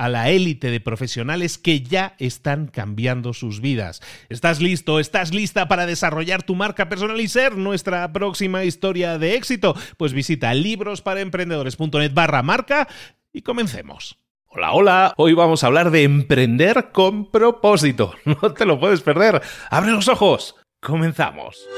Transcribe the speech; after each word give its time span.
a 0.00 0.08
la 0.08 0.30
élite 0.30 0.70
de 0.70 0.80
profesionales 0.80 1.58
que 1.58 1.82
ya 1.82 2.14
están 2.18 2.68
cambiando 2.68 3.34
sus 3.34 3.60
vidas. 3.60 4.00
¿Estás 4.30 4.58
listo? 4.62 4.98
¿Estás 4.98 5.34
lista 5.34 5.68
para 5.68 5.84
desarrollar 5.84 6.42
tu 6.42 6.54
marca 6.54 6.88
personal 6.88 7.20
y 7.20 7.28
ser 7.28 7.58
nuestra 7.58 8.10
próxima 8.10 8.64
historia 8.64 9.18
de 9.18 9.34
éxito? 9.34 9.76
Pues 9.98 10.14
visita 10.14 10.54
librosparaemprendedores.net 10.54 12.14
barra 12.14 12.42
marca 12.42 12.88
y 13.30 13.42
comencemos. 13.42 14.16
Hola, 14.46 14.72
hola, 14.72 15.14
hoy 15.18 15.34
vamos 15.34 15.62
a 15.62 15.66
hablar 15.66 15.90
de 15.90 16.04
emprender 16.04 16.92
con 16.92 17.30
propósito. 17.30 18.14
No 18.24 18.54
te 18.54 18.64
lo 18.64 18.80
puedes 18.80 19.02
perder. 19.02 19.42
Abre 19.68 19.90
los 19.90 20.08
ojos. 20.08 20.56
Comenzamos. 20.80 21.68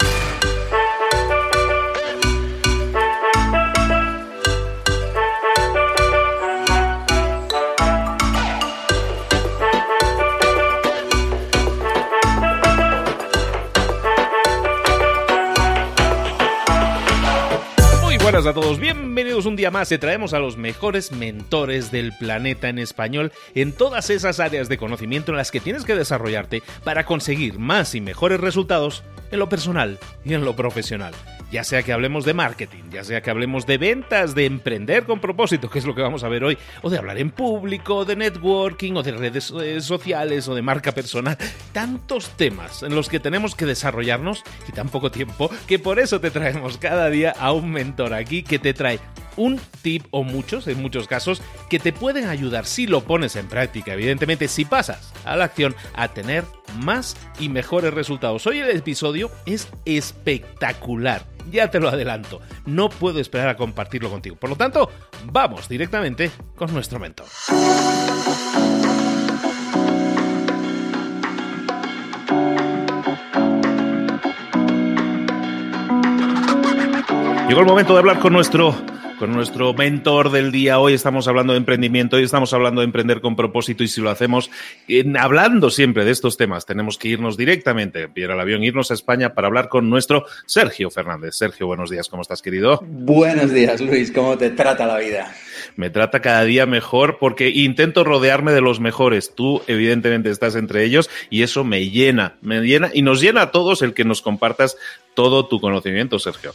Buenas 18.43 18.57
a 18.57 18.61
todos, 18.61 18.81
bienvenidos 18.81 19.47
un 19.47 19.55
día 19.55 19.71
más. 19.71 19.89
Te 19.89 19.99
traemos 19.99 20.35
a 20.35 20.41
los 20.41 20.57
mejores 20.57 21.13
mentores 21.13 21.93
del 21.93 22.13
planeta 22.13 22.69
en 22.69 22.81
español 22.81 23.31
en 23.55 23.73
todas 23.73 24.11
esas 24.11 24.41
áreas 24.41 24.69
de 24.69 24.79
conocimiento 24.79 25.31
en 25.31 25.37
las 25.37 25.53
que 25.53 25.61
tienes 25.61 25.85
que 25.85 25.95
desarrollarte 25.95 26.61
para 26.83 27.05
conseguir 27.05 27.61
más 27.61 27.95
y 27.95 28.01
mejores 28.01 28.41
resultados 28.41 29.05
en 29.31 29.39
lo 29.39 29.49
personal 29.49 29.99
y 30.25 30.35
en 30.35 30.45
lo 30.45 30.57
profesional. 30.57 31.15
Ya 31.53 31.65
sea 31.65 31.83
que 31.83 31.93
hablemos 31.93 32.25
de 32.25 32.33
marketing, 32.33 32.85
ya 32.91 33.05
sea 33.05 33.21
que 33.21 33.29
hablemos 33.29 33.67
de 33.67 33.77
ventas, 33.77 34.35
de 34.35 34.47
emprender 34.47 35.05
con 35.05 35.21
propósito, 35.21 35.69
que 35.69 35.81
es 35.81 35.85
lo 35.85 35.95
que 35.95 36.01
vamos 36.01 36.25
a 36.25 36.29
ver 36.31 36.45
hoy, 36.45 36.57
o 36.81 36.89
de 36.89 36.97
hablar 36.97 37.19
en 37.19 37.31
público, 37.31 38.07
de 38.07 38.17
networking, 38.17 38.95
o 38.95 39.03
de 39.03 39.13
redes 39.13 39.53
eh, 39.61 39.83
sociales, 39.83 40.49
o 40.49 40.55
de 40.55 40.63
marca 40.63 40.93
personal. 40.93 41.37
Tantos 41.73 42.31
temas 42.39 42.83
en 42.83 42.95
los 42.95 43.11
que 43.11 43.21
tenemos 43.21 43.55
que 43.55 43.67
desarrollarnos 43.67 44.45
y 44.67 44.73
tan 44.73 44.89
poco 44.89 45.11
tiempo, 45.11 45.51
que 45.67 45.79
por 45.79 45.99
eso 45.99 46.23
te 46.23 46.31
traemos 46.31 46.79
cada 46.79 47.11
día 47.11 47.35
a 47.39 47.53
un 47.53 47.71
mentor 47.71 48.15
aquí 48.15 48.43
que 48.43 48.59
te 48.59 48.73
trae 48.73 48.99
un 49.37 49.61
tip 49.83 50.05
o 50.11 50.23
muchos, 50.25 50.67
en 50.69 50.81
muchos 50.81 51.07
casos, 51.07 51.43
que 51.69 51.79
te 51.79 51.93
pueden 51.93 52.27
ayudar 52.27 52.67
si 52.67 52.87
lo 52.87 53.03
pones 53.03 53.37
en 53.37 53.49
práctica, 53.49 53.95
evidentemente 53.95 54.49
si 54.49 54.65
pasas 54.65 55.13
a 55.25 55.37
la 55.37 55.45
acción 55.45 55.75
a 55.95 56.09
tener 56.09 56.45
más 56.81 57.17
y 57.39 57.49
mejores 57.49 57.95
resultados. 57.95 58.47
Hoy 58.47 58.59
el 58.59 58.71
episodio 58.71 59.31
es 59.47 59.69
espectacular, 59.85 61.25
ya 61.51 61.71
te 61.71 61.81
lo 61.81 61.89
adelanto, 61.89 62.41
no 62.67 62.89
puedo 62.89 63.21
esperar 63.21 63.49
a 63.49 63.57
compartirlo 63.57 64.11
contigo. 64.11 64.37
Por 64.37 64.51
lo 64.51 64.57
tanto, 64.57 64.91
vamos 65.25 65.69
directamente 65.69 66.31
con 66.57 66.73
nuestro 66.73 66.99
mentor. 66.99 67.27
Llegó 77.49 77.61
el 77.61 77.67
momento 77.67 77.93
de 77.93 77.99
hablar 77.99 78.19
con 78.19 78.33
nuestro 78.33 78.75
con 79.23 79.35
nuestro 79.35 79.73
mentor 79.73 80.33
del 80.33 80.51
día. 80.51 80.81
Hoy 80.81 80.95
estamos 80.95 81.29
hablando 81.29 81.53
de 81.53 81.59
emprendimiento, 81.59 82.17
hoy 82.17 82.25
estamos 82.25 82.53
hablando 82.55 82.81
de 82.81 82.87
emprender 82.87 83.21
con 83.21 83.37
propósito 83.37 83.85
y 83.85 83.87
si 83.87 84.01
lo 84.01 84.11
hacemos 84.11 84.51
hablando 85.17 85.71
siempre 85.71 86.05
de 86.05 86.11
estos 86.11 86.37
temas, 86.37 86.67
tenemos 86.67 86.99
que 86.99 87.07
irnos 87.07 87.37
directamente, 87.37 88.09
pillar 88.09 88.33
el 88.33 88.41
avión, 88.41 88.65
irnos 88.65 88.91
a 88.91 88.95
España 88.95 89.33
para 89.33 89.47
hablar 89.47 89.69
con 89.69 89.89
nuestro 89.89 90.25
Sergio 90.45 90.91
Fernández. 90.91 91.37
Sergio, 91.37 91.69
buenos 91.69 91.89
días, 91.89 92.09
¿cómo 92.09 92.23
estás, 92.23 92.43
querido? 92.43 92.81
Buenos 92.85 93.53
días, 93.53 93.81
Luis, 93.81 94.11
¿cómo 94.11 94.37
te 94.37 94.51
trata 94.51 94.89
la 94.89 94.99
vida? 94.99 95.33
Me 95.77 95.91
trata 95.91 96.21
cada 96.21 96.45
día 96.45 96.67
mejor 96.67 97.19
porque 97.19 97.51
intento 97.51 98.05
rodearme 98.05 98.53
de 98.53 98.61
los 98.61 98.81
mejores. 98.81 99.35
Tú, 99.35 99.63
evidentemente, 99.67 100.31
estás 100.31 100.57
entre 100.57 100.85
ellos 100.85 101.11
y 101.31 101.43
eso 101.43 101.65
me 101.65 101.89
llena, 101.91 102.37
me 102.41 102.61
llena 102.61 102.91
y 102.93 103.03
nos 103.03 103.21
llena 103.21 103.43
a 103.43 103.51
todos 103.51 103.83
el 103.83 103.95
que 103.95 104.05
nos 104.05 104.23
compartas 104.23 104.77
todo 105.15 105.47
tu 105.47 105.61
conocimiento, 105.61 106.19
Sergio. 106.19 106.55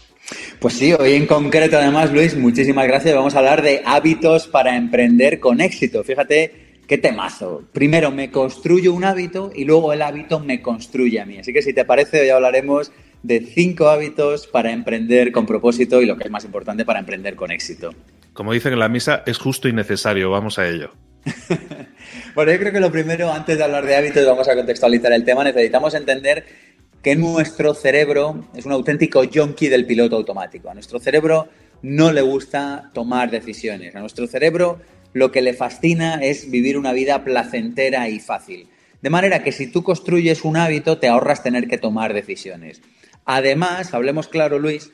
Pues 0.59 0.73
sí, 0.73 0.94
hoy 0.94 1.13
en 1.13 1.28
concreto, 1.28 1.78
además, 1.78 2.12
Luis, 2.12 2.35
muchísimas 2.35 2.88
gracias. 2.88 3.16
Vamos 3.16 3.35
a 3.35 3.40
hablar 3.40 3.62
de 3.62 3.81
hábitos 3.85 4.47
para 4.47 4.75
emprender 4.75 5.39
con 5.39 5.62
éxito. 5.62 6.03
Fíjate 6.03 6.68
qué 6.88 6.97
temazo. 6.97 7.63
Primero 7.74 8.12
me 8.12 8.31
construyo 8.31 8.94
un 8.94 9.03
hábito 9.03 9.51
y 9.53 9.66
luego 9.66 9.94
el 9.94 10.01
hábito 10.01 10.39
me 10.39 10.62
construye 10.62 11.19
a 11.19 11.25
mí. 11.25 11.38
Así 11.38 11.53
que 11.53 11.62
si 11.62 11.74
te 11.74 11.85
parece, 11.85 12.22
hoy 12.22 12.29
hablaremos 12.29 12.91
de 13.24 13.41
cinco 13.41 13.89
hábitos 13.89 14.47
para 14.47 14.72
emprender 14.72 15.31
con 15.31 15.45
propósito 15.45 16.01
y 16.01 16.06
lo 16.06 16.18
que 16.18 16.25
es 16.25 16.31
más 16.31 16.45
importante 16.45 16.85
para 16.85 17.00
emprender 17.00 17.35
con 17.35 17.51
éxito. 17.51 17.94
Como 18.38 18.53
dicen 18.53 18.72
en 18.72 18.78
la 18.78 18.88
misa, 18.88 19.24
es 19.25 19.40
justo 19.40 19.68
y 19.68 19.74
necesario. 19.74 20.30
Vamos 20.30 20.59
a 20.59 20.68
ello. 20.68 20.94
bueno, 22.36 22.52
yo 22.52 22.59
creo 22.59 22.72
que 22.72 22.80
lo 22.80 22.92
primero, 22.92 23.34
antes 23.34 23.58
de 23.58 23.64
hablar 23.64 23.84
de 23.84 23.96
hábitos, 23.96 24.24
vamos 24.28 24.48
a 24.48 24.53
contextualizar 24.53 25.12
el 25.12 25.25
tema. 25.25 25.44
Necesitamos 25.44 25.96
entender 25.96 26.46
que 27.02 27.16
nuestro 27.16 27.74
cerebro 27.74 28.48
es 28.56 28.68
un 28.68 28.74
auténtico 28.74 29.24
junkie 29.34 29.70
del 29.70 29.88
piloto 29.88 30.18
automático. 30.18 30.69
A 30.69 30.75
nuestro 30.75 31.00
cerebro 31.00 31.50
no 31.81 32.12
le 32.12 32.22
gusta 32.22 32.92
tomar 32.94 33.31
decisiones. 33.31 33.95
A 33.95 34.01
nuestro 34.01 34.28
cerebro 34.28 34.81
lo 35.13 35.31
que 35.31 35.42
le 35.42 35.56
fascina 35.56 36.19
es 36.22 36.51
vivir 36.51 36.78
una 36.78 36.94
vida 36.94 37.24
placentera 37.24 38.07
y 38.07 38.19
fácil. 38.19 38.69
De 39.01 39.10
manera 39.10 39.42
que 39.42 39.51
si 39.51 39.66
tú 39.72 39.81
construyes 39.81 40.44
un 40.44 40.57
hábito, 40.57 41.00
te 41.00 41.07
ahorras 41.07 41.42
tener 41.42 41.68
que 41.68 41.80
tomar 41.80 42.13
decisiones. 42.13 42.83
Además, 43.25 43.95
hablemos 43.95 44.28
claro, 44.28 44.60
Luis, 44.60 44.92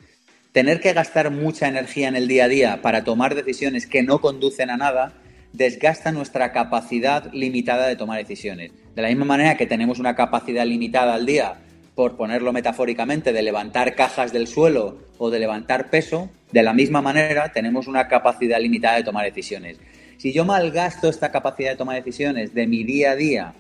tener 0.54 0.80
que 0.80 0.94
gastar 0.94 1.32
mucha 1.32 1.68
energía 1.68 2.08
en 2.08 2.16
el 2.16 2.28
día 2.28 2.46
a 2.46 2.48
día 2.48 2.82
para 2.82 3.04
tomar 3.04 3.36
decisiones 3.36 3.88
que 3.88 4.04
no 4.04 4.22
conducen 4.22 4.70
a 4.70 4.78
nada 4.78 5.14
desgasta 5.52 6.12
nuestra 6.12 6.52
capacidad 6.52 7.32
limitada 7.34 7.88
de 7.88 7.96
tomar 7.96 8.20
decisiones. 8.20 8.72
De 8.96 9.02
la 9.02 9.10
misma 9.10 9.26
manera 9.26 9.58
que 9.58 9.66
tenemos 9.66 10.00
una 10.00 10.16
capacidad 10.16 10.66
limitada 10.66 11.16
al 11.16 11.26
día 11.26 11.56
por 11.96 12.18
ponerlo 12.18 12.54
metafóricamente, 12.54 13.34
de 13.34 13.42
levantar 13.42 13.96
cajas 13.96 14.32
del 14.32 14.48
suelo 14.48 14.98
o 15.18 15.30
de 15.30 15.40
levantar 15.40 15.90
peso, 15.90 16.30
de 16.52 16.64
la 16.64 16.74
misma 16.74 17.02
manera 17.02 17.52
tenemos 17.52 17.88
una 17.88 18.08
capacidad 18.08 18.60
limitada 18.60 18.98
de 18.98 19.04
tomar 19.04 19.26
decisiones. 19.26 19.78
Si 20.18 20.34
yo 20.34 20.46
malgasto 20.46 21.10
esta 21.10 21.32
capacidad 21.32 21.72
de 21.72 21.78
tomar 21.78 21.96
decisiones 21.96 22.54
de 22.54 22.68
mi 22.68 22.84
día 22.84 23.12
a 23.12 23.16
día 23.16 23.54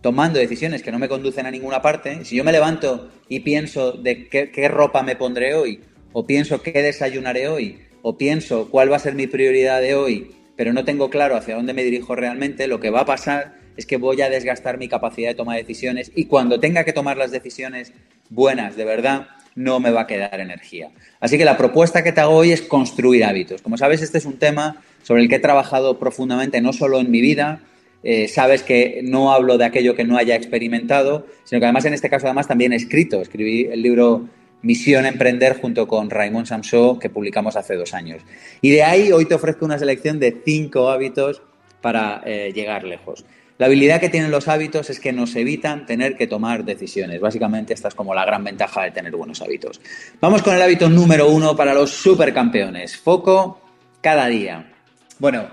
tomando 0.00 0.38
decisiones 0.38 0.82
que 0.82 0.92
no 0.92 0.98
me 0.98 1.08
conducen 1.08 1.46
a 1.46 1.50
ninguna 1.50 1.82
parte, 1.82 2.24
si 2.24 2.36
yo 2.36 2.42
me 2.42 2.52
levanto 2.52 3.10
y 3.28 3.40
pienso 3.40 3.92
de 3.92 4.28
qué, 4.28 4.50
qué 4.50 4.68
ropa 4.68 5.02
me 5.02 5.16
pondré 5.16 5.54
hoy, 5.54 5.80
o 6.12 6.26
pienso 6.26 6.62
qué 6.62 6.72
desayunaré 6.72 7.48
hoy, 7.48 7.78
o 8.02 8.16
pienso 8.16 8.68
cuál 8.70 8.90
va 8.90 8.96
a 8.96 9.00
ser 9.00 9.14
mi 9.14 9.26
prioridad 9.26 9.80
de 9.80 9.94
hoy, 9.94 10.32
pero 10.56 10.72
no 10.72 10.84
tengo 10.84 11.10
claro 11.10 11.36
hacia 11.36 11.56
dónde 11.56 11.72
me 11.72 11.84
dirijo 11.84 12.14
realmente, 12.14 12.66
lo 12.66 12.80
que 12.80 12.90
va 12.90 13.00
a 13.00 13.06
pasar 13.06 13.54
es 13.76 13.86
que 13.86 13.96
voy 13.96 14.20
a 14.20 14.28
desgastar 14.28 14.78
mi 14.78 14.88
capacidad 14.88 15.30
de 15.30 15.34
toma 15.34 15.54
de 15.54 15.62
decisiones 15.62 16.12
y 16.14 16.26
cuando 16.26 16.60
tenga 16.60 16.84
que 16.84 16.92
tomar 16.92 17.16
las 17.16 17.30
decisiones 17.30 17.92
buenas, 18.28 18.76
de 18.76 18.84
verdad, 18.84 19.28
no 19.54 19.80
me 19.80 19.90
va 19.90 20.02
a 20.02 20.06
quedar 20.06 20.40
energía. 20.40 20.90
Así 21.18 21.38
que 21.38 21.44
la 21.44 21.56
propuesta 21.56 22.04
que 22.04 22.12
te 22.12 22.20
hago 22.20 22.34
hoy 22.34 22.52
es 22.52 22.62
construir 22.62 23.24
hábitos. 23.24 23.62
Como 23.62 23.76
sabes, 23.76 24.02
este 24.02 24.18
es 24.18 24.24
un 24.24 24.38
tema 24.38 24.82
sobre 25.02 25.22
el 25.22 25.28
que 25.28 25.36
he 25.36 25.40
trabajado 25.40 25.98
profundamente, 25.98 26.60
no 26.60 26.72
solo 26.72 27.00
en 27.00 27.10
mi 27.10 27.20
vida, 27.20 27.60
eh, 28.02 28.28
sabes 28.28 28.62
que 28.62 29.00
no 29.02 29.32
hablo 29.32 29.58
de 29.58 29.64
aquello 29.64 29.94
que 29.94 30.04
no 30.04 30.16
haya 30.16 30.34
experimentado, 30.34 31.26
sino 31.44 31.60
que 31.60 31.66
además 31.66 31.84
en 31.84 31.94
este 31.94 32.08
caso 32.08 32.26
además 32.26 32.48
también 32.48 32.72
he 32.72 32.76
escrito. 32.76 33.20
Escribí 33.20 33.66
el 33.70 33.82
libro 33.82 34.28
Misión 34.62 35.06
Emprender 35.06 35.58
junto 35.60 35.88
con 35.88 36.10
Raymond 36.10 36.46
Samso 36.46 36.98
que 36.98 37.10
publicamos 37.10 37.56
hace 37.56 37.76
dos 37.76 37.94
años. 37.94 38.22
Y 38.60 38.70
de 38.70 38.82
ahí 38.82 39.12
hoy 39.12 39.24
te 39.24 39.34
ofrezco 39.34 39.64
una 39.64 39.78
selección 39.78 40.18
de 40.18 40.42
cinco 40.44 40.90
hábitos 40.90 41.42
para 41.80 42.22
eh, 42.24 42.52
llegar 42.54 42.84
lejos. 42.84 43.24
La 43.60 43.66
habilidad 43.66 44.00
que 44.00 44.08
tienen 44.08 44.30
los 44.30 44.48
hábitos 44.48 44.88
es 44.88 45.00
que 45.00 45.12
nos 45.12 45.36
evitan 45.36 45.84
tener 45.84 46.16
que 46.16 46.26
tomar 46.26 46.64
decisiones. 46.64 47.20
Básicamente 47.20 47.74
esta 47.74 47.88
es 47.88 47.94
como 47.94 48.14
la 48.14 48.24
gran 48.24 48.42
ventaja 48.42 48.84
de 48.84 48.90
tener 48.90 49.14
buenos 49.14 49.42
hábitos. 49.42 49.82
Vamos 50.18 50.42
con 50.42 50.54
el 50.54 50.62
hábito 50.62 50.88
número 50.88 51.28
uno 51.28 51.54
para 51.54 51.74
los 51.74 51.90
supercampeones. 51.90 52.96
Foco 52.96 53.60
cada 54.00 54.28
día. 54.28 54.72
Bueno, 55.18 55.48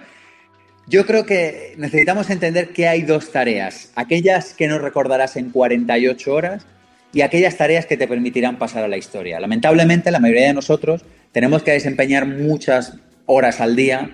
yo 0.87 1.05
creo 1.05 1.25
que 1.25 1.73
necesitamos 1.77 2.29
entender 2.29 2.69
que 2.69 2.87
hay 2.87 3.01
dos 3.01 3.29
tareas. 3.29 3.91
Aquellas 3.95 4.53
que 4.53 4.69
no 4.69 4.79
recordarás 4.79 5.35
en 5.35 5.51
48 5.51 6.33
horas 6.33 6.65
y 7.13 7.21
aquellas 7.21 7.57
tareas 7.57 7.85
que 7.85 7.97
te 7.97 8.07
permitirán 8.07 8.57
pasar 8.57 8.83
a 8.83 8.87
la 8.87 8.97
historia. 8.97 9.39
Lamentablemente, 9.39 10.11
la 10.11 10.19
mayoría 10.19 10.47
de 10.47 10.53
nosotros 10.53 11.05
tenemos 11.31 11.63
que 11.63 11.71
desempeñar 11.71 12.25
muchas 12.25 12.97
horas 13.25 13.61
al 13.61 13.75
día 13.75 14.11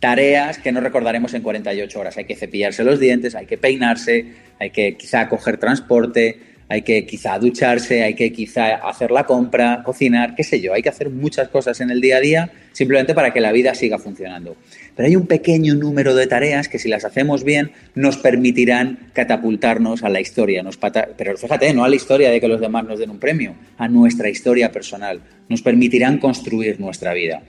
tareas 0.00 0.58
que 0.58 0.72
no 0.72 0.80
recordaremos 0.80 1.34
en 1.34 1.42
48 1.42 2.00
horas. 2.00 2.16
Hay 2.16 2.24
que 2.24 2.34
cepillarse 2.34 2.82
los 2.82 2.98
dientes, 2.98 3.34
hay 3.34 3.46
que 3.46 3.58
peinarse, 3.58 4.32
hay 4.58 4.70
que 4.70 4.96
quizá 4.96 5.28
coger 5.28 5.58
transporte, 5.58 6.40
hay 6.70 6.82
que 6.82 7.04
quizá 7.04 7.36
ducharse, 7.36 8.04
hay 8.04 8.14
que 8.14 8.32
quizá 8.32 8.76
hacer 8.76 9.10
la 9.10 9.24
compra, 9.24 9.82
cocinar, 9.84 10.36
qué 10.36 10.44
sé 10.44 10.60
yo. 10.60 10.72
Hay 10.72 10.82
que 10.82 10.88
hacer 10.88 11.10
muchas 11.10 11.48
cosas 11.48 11.80
en 11.80 11.90
el 11.90 12.00
día 12.00 12.18
a 12.18 12.20
día 12.20 12.52
simplemente 12.70 13.12
para 13.12 13.32
que 13.32 13.40
la 13.40 13.50
vida 13.50 13.74
siga 13.74 13.98
funcionando. 13.98 14.54
Pero 14.94 15.08
hay 15.08 15.16
un 15.16 15.26
pequeño 15.26 15.74
número 15.74 16.14
de 16.14 16.28
tareas 16.28 16.68
que 16.68 16.78
si 16.78 16.88
las 16.88 17.04
hacemos 17.04 17.42
bien 17.42 17.72
nos 17.96 18.18
permitirán 18.18 19.10
catapultarnos 19.14 20.04
a 20.04 20.08
la 20.10 20.20
historia. 20.20 20.62
Nos 20.62 20.78
pero 21.16 21.36
fíjate, 21.36 21.74
no 21.74 21.82
a 21.82 21.88
la 21.88 21.96
historia 21.96 22.30
de 22.30 22.40
que 22.40 22.46
los 22.46 22.60
demás 22.60 22.84
nos 22.84 23.00
den 23.00 23.10
un 23.10 23.18
premio, 23.18 23.56
a 23.76 23.88
nuestra 23.88 24.28
historia 24.28 24.70
personal. 24.70 25.22
Nos 25.48 25.62
permitirán 25.62 26.18
construir 26.18 26.78
nuestra 26.78 27.14
vida. 27.14 27.42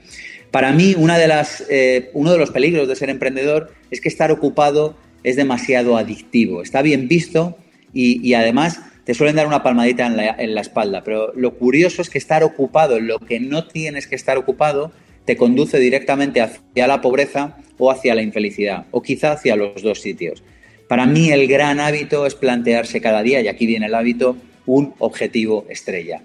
Para 0.50 0.72
mí, 0.72 0.96
una 0.98 1.16
de 1.16 1.28
las, 1.28 1.64
eh, 1.70 2.10
uno 2.12 2.32
de 2.32 2.38
los 2.38 2.50
peligros 2.50 2.88
de 2.88 2.96
ser 2.96 3.08
emprendedor 3.08 3.72
es 3.92 4.00
que 4.00 4.08
estar 4.08 4.32
ocupado 4.32 4.96
es 5.22 5.36
demasiado 5.36 5.96
adictivo. 5.96 6.60
Está 6.60 6.82
bien 6.82 7.06
visto 7.06 7.56
y, 7.94 8.34
además 8.34 8.80
te 9.04 9.14
suelen 9.14 9.36
dar 9.36 9.46
una 9.46 9.62
palmadita 9.62 10.06
en 10.06 10.16
la, 10.16 10.36
en 10.38 10.54
la, 10.54 10.60
espalda. 10.60 11.02
Pero 11.04 11.32
lo 11.34 11.54
curioso 11.54 12.02
es 12.02 12.10
que 12.10 12.18
estar 12.18 12.44
ocupado 12.44 12.96
en 12.96 13.06
lo 13.06 13.18
que 13.18 13.40
no 13.40 13.66
tienes 13.66 14.06
que 14.06 14.14
estar 14.14 14.38
ocupado 14.38 14.92
te 15.24 15.36
conduce 15.36 15.78
directamente 15.78 16.40
hacia 16.40 16.86
la 16.86 17.00
pobreza 17.00 17.56
o 17.78 17.90
hacia 17.90 18.14
la 18.14 18.22
infelicidad, 18.22 18.86
o 18.90 19.02
quizá 19.02 19.32
hacia 19.32 19.56
los 19.56 19.82
dos 19.82 20.00
sitios. 20.00 20.42
Para 20.88 21.06
mí 21.06 21.30
el 21.30 21.46
gran 21.46 21.80
hábito 21.80 22.26
es 22.26 22.34
plantearse 22.34 23.00
cada 23.00 23.22
día, 23.22 23.40
y 23.40 23.48
aquí 23.48 23.66
viene 23.66 23.86
el 23.86 23.94
hábito, 23.94 24.36
un 24.66 24.94
objetivo 24.98 25.66
estrella. 25.68 26.22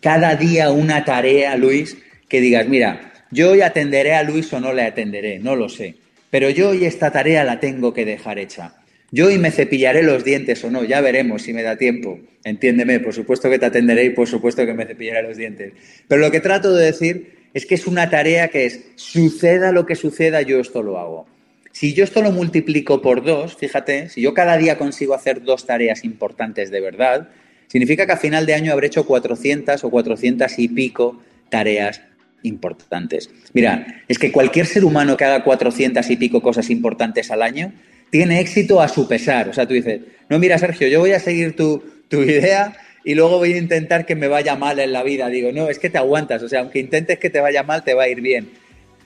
Cada 0.00 0.36
día 0.36 0.70
una 0.70 1.04
tarea, 1.04 1.56
Luis, 1.56 1.96
que 2.28 2.40
digas, 2.40 2.68
mira, 2.68 3.12
yo 3.30 3.52
hoy 3.52 3.60
atenderé 3.60 4.14
a 4.14 4.22
Luis 4.22 4.52
o 4.52 4.60
no 4.60 4.72
le 4.72 4.82
atenderé, 4.82 5.38
no 5.38 5.56
lo 5.56 5.68
sé. 5.68 5.96
Pero 6.30 6.50
yo 6.50 6.70
hoy 6.70 6.84
esta 6.84 7.10
tarea 7.10 7.44
la 7.44 7.60
tengo 7.60 7.92
que 7.92 8.04
dejar 8.04 8.38
hecha. 8.38 8.74
Yo 9.12 9.26
hoy 9.26 9.38
me 9.38 9.52
cepillaré 9.52 10.02
los 10.02 10.24
dientes 10.24 10.64
o 10.64 10.70
no, 10.70 10.82
ya 10.82 11.00
veremos 11.00 11.42
si 11.42 11.52
me 11.52 11.62
da 11.62 11.76
tiempo. 11.76 12.18
Entiéndeme, 12.44 12.98
por 13.00 13.14
supuesto 13.14 13.48
que 13.48 13.58
te 13.58 13.66
atenderé 13.66 14.04
y 14.04 14.10
por 14.10 14.26
supuesto 14.26 14.66
que 14.66 14.74
me 14.74 14.84
cepillaré 14.84 15.22
los 15.22 15.36
dientes. 15.36 15.72
Pero 16.08 16.20
lo 16.20 16.30
que 16.30 16.40
trato 16.40 16.74
de 16.74 16.86
decir 16.86 17.36
es 17.54 17.66
que 17.66 17.76
es 17.76 17.86
una 17.86 18.10
tarea 18.10 18.48
que 18.48 18.66
es, 18.66 18.80
suceda 18.96 19.72
lo 19.72 19.86
que 19.86 19.94
suceda, 19.94 20.42
yo 20.42 20.60
esto 20.60 20.82
lo 20.82 20.98
hago. 20.98 21.26
Si 21.70 21.94
yo 21.94 22.04
esto 22.04 22.20
lo 22.22 22.32
multiplico 22.32 23.00
por 23.00 23.22
dos, 23.22 23.56
fíjate, 23.56 24.08
si 24.08 24.22
yo 24.22 24.34
cada 24.34 24.56
día 24.56 24.76
consigo 24.76 25.14
hacer 25.14 25.42
dos 25.42 25.66
tareas 25.66 26.04
importantes 26.04 26.70
de 26.70 26.80
verdad, 26.80 27.28
significa 27.68 28.06
que 28.06 28.12
a 28.12 28.16
final 28.16 28.44
de 28.44 28.54
año 28.54 28.72
habré 28.72 28.88
hecho 28.88 29.06
400 29.06 29.84
o 29.84 29.90
400 29.90 30.58
y 30.58 30.68
pico 30.68 31.22
tareas 31.48 32.02
importantes. 32.42 33.30
Mira, 33.52 34.02
es 34.08 34.18
que 34.18 34.32
cualquier 34.32 34.66
ser 34.66 34.84
humano 34.84 35.16
que 35.16 35.24
haga 35.24 35.44
400 35.44 36.08
y 36.10 36.16
pico 36.16 36.42
cosas 36.42 36.70
importantes 36.70 37.30
al 37.30 37.42
año 37.42 37.72
tiene 38.10 38.40
éxito 38.40 38.80
a 38.80 38.88
su 38.88 39.08
pesar. 39.08 39.48
O 39.48 39.52
sea, 39.52 39.66
tú 39.66 39.74
dices, 39.74 40.00
no, 40.28 40.38
mira, 40.38 40.58
Sergio, 40.58 40.88
yo 40.88 41.00
voy 41.00 41.12
a 41.12 41.20
seguir 41.20 41.56
tu, 41.56 41.82
tu 42.08 42.22
idea 42.22 42.76
y 43.04 43.14
luego 43.14 43.38
voy 43.38 43.54
a 43.54 43.58
intentar 43.58 44.06
que 44.06 44.14
me 44.14 44.28
vaya 44.28 44.56
mal 44.56 44.78
en 44.78 44.92
la 44.92 45.02
vida. 45.02 45.28
Digo, 45.28 45.52
no, 45.52 45.68
es 45.68 45.78
que 45.78 45.90
te 45.90 45.98
aguantas. 45.98 46.42
O 46.42 46.48
sea, 46.48 46.60
aunque 46.60 46.78
intentes 46.78 47.18
que 47.18 47.30
te 47.30 47.40
vaya 47.40 47.62
mal, 47.62 47.84
te 47.84 47.94
va 47.94 48.04
a 48.04 48.08
ir 48.08 48.20
bien. 48.20 48.50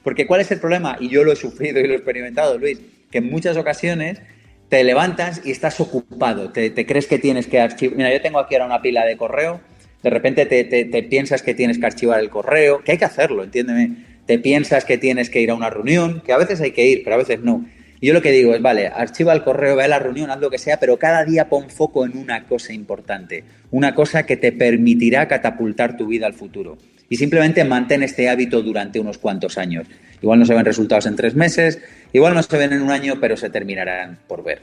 Porque 0.03 0.27
¿cuál 0.27 0.41
es 0.41 0.51
el 0.51 0.61
problema? 0.61 0.97
Y 0.99 1.09
yo 1.09 1.25
lo 1.25 1.33
he 1.33 1.37
sufrido 1.37 1.81
y 1.81 1.87
lo 1.87 1.93
he 1.93 1.97
experimentado, 1.97 2.59
Luis, 2.59 2.81
que 3.11 3.19
en 3.19 3.31
muchas 3.31 3.57
ocasiones 3.57 4.23
te 4.69 4.83
levantas 4.85 5.43
y 5.45 5.51
estás 5.51 5.81
ocupado, 5.81 6.51
te, 6.51 6.71
te 6.71 6.87
crees 6.87 7.07
que 7.07 7.19
tienes 7.19 7.47
que 7.47 7.61
archivar. 7.61 7.97
Mira, 7.97 8.13
yo 8.13 8.23
tengo 8.23 8.39
aquí 8.39 8.55
ahora 8.55 8.67
una 8.67 8.81
pila 8.81 9.05
de 9.05 9.17
correo 9.17 9.61
de 10.03 10.11
repente 10.11 10.47
te, 10.47 11.03
piensas 11.03 11.43
que 11.43 11.55
tienes 11.55 11.79
que 11.79 11.87
archivar 11.87 12.21
el 12.21 12.31
correo, 12.31 12.83
que 12.83 12.93
hay 12.93 12.99
que 12.99 13.05
hacerlo, 13.05 13.45
entiéndeme. 13.45 13.97
Te 14.27 14.39
piensas 14.39 14.85
que 14.85 14.97
tienes 14.97 15.29
que 15.29 15.41
ir 15.41 15.51
a 15.51 15.55
una 15.55 15.69
reunión, 15.69 16.23
que 16.25 16.33
a 16.33 16.39
veces 16.39 16.61
hay 16.61 16.71
que 16.71 16.87
ir, 16.87 17.03
pero 17.05 17.17
a 17.17 17.19
veces 17.19 17.41
no. 17.41 17.67
Y 18.01 18.07
yo 18.07 18.15
lo 18.15 18.23
que 18.23 18.33
digo 18.33 18.55
es, 18.55 18.63
vale, 18.63 18.89
archiva 18.89 19.33
el 19.35 19.45
correo, 19.45 19.77
ve 19.77 19.85
a 19.85 19.89
la 19.89 19.99
reunión, 19.99 20.31
haz 20.31 20.41
lo 20.41 20.51
que 20.51 20.57
sea, 20.57 20.81
pero 20.81 20.99
cada 20.99 21.25
día 21.25 21.49
pon 21.49 21.69
foco 21.69 22.07
en 22.07 22.17
una 22.17 22.47
cosa 22.47 22.73
importante, 22.73 23.45
una 23.71 23.95
cosa 23.95 24.25
que 24.25 24.39
te 24.39 24.53
permitirá 24.53 25.29
catapultar 25.29 25.97
tu 25.97 26.07
vida 26.07 26.27
al 26.27 26.33
futuro. 26.33 26.79
Y 27.11 27.17
simplemente 27.17 27.65
mantén 27.65 28.03
este 28.03 28.29
hábito 28.31 28.63
durante 28.63 29.01
unos 29.01 29.19
cuantos 29.19 29.59
años. 29.59 29.87
Igual 30.23 30.39
no 30.39 30.47
se 30.47 30.55
ven 30.55 30.65
resultados 30.65 31.07
en 31.07 31.17
tres 31.17 31.35
meses, 31.35 31.81
igual 32.13 32.35
no 32.35 32.43
se 32.43 32.57
ven 32.57 32.73
en 32.73 32.83
un 32.83 32.91
año, 32.91 33.19
pero 33.21 33.37
se 33.37 33.51
terminarán 33.51 34.19
por 34.27 34.43
ver. 34.45 34.63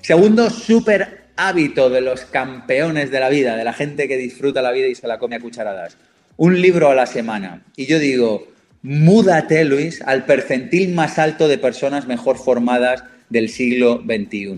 Segundo, 0.00 0.50
súper 0.50 1.26
hábito 1.36 1.90
de 1.90 2.00
los 2.00 2.24
campeones 2.24 3.10
de 3.10 3.20
la 3.20 3.28
vida, 3.28 3.56
de 3.56 3.64
la 3.64 3.74
gente 3.74 4.08
que 4.08 4.16
disfruta 4.16 4.62
la 4.62 4.72
vida 4.72 4.86
y 4.88 4.94
se 4.94 5.06
la 5.06 5.18
come 5.18 5.36
a 5.36 5.40
cucharadas. 5.40 5.98
Un 6.36 6.60
libro 6.60 6.90
a 6.90 6.94
la 6.94 7.06
semana. 7.06 7.62
Y 7.76 7.86
yo 7.86 7.98
digo, 7.98 8.48
múdate, 8.82 9.64
Luis, 9.64 10.02
al 10.02 10.24
percentil 10.24 10.94
más 10.94 11.18
alto 11.18 11.48
de 11.48 11.58
personas 11.58 12.06
mejor 12.06 12.38
formadas 12.38 13.04
del 13.28 13.48
siglo 13.48 14.02
XXI. 14.04 14.56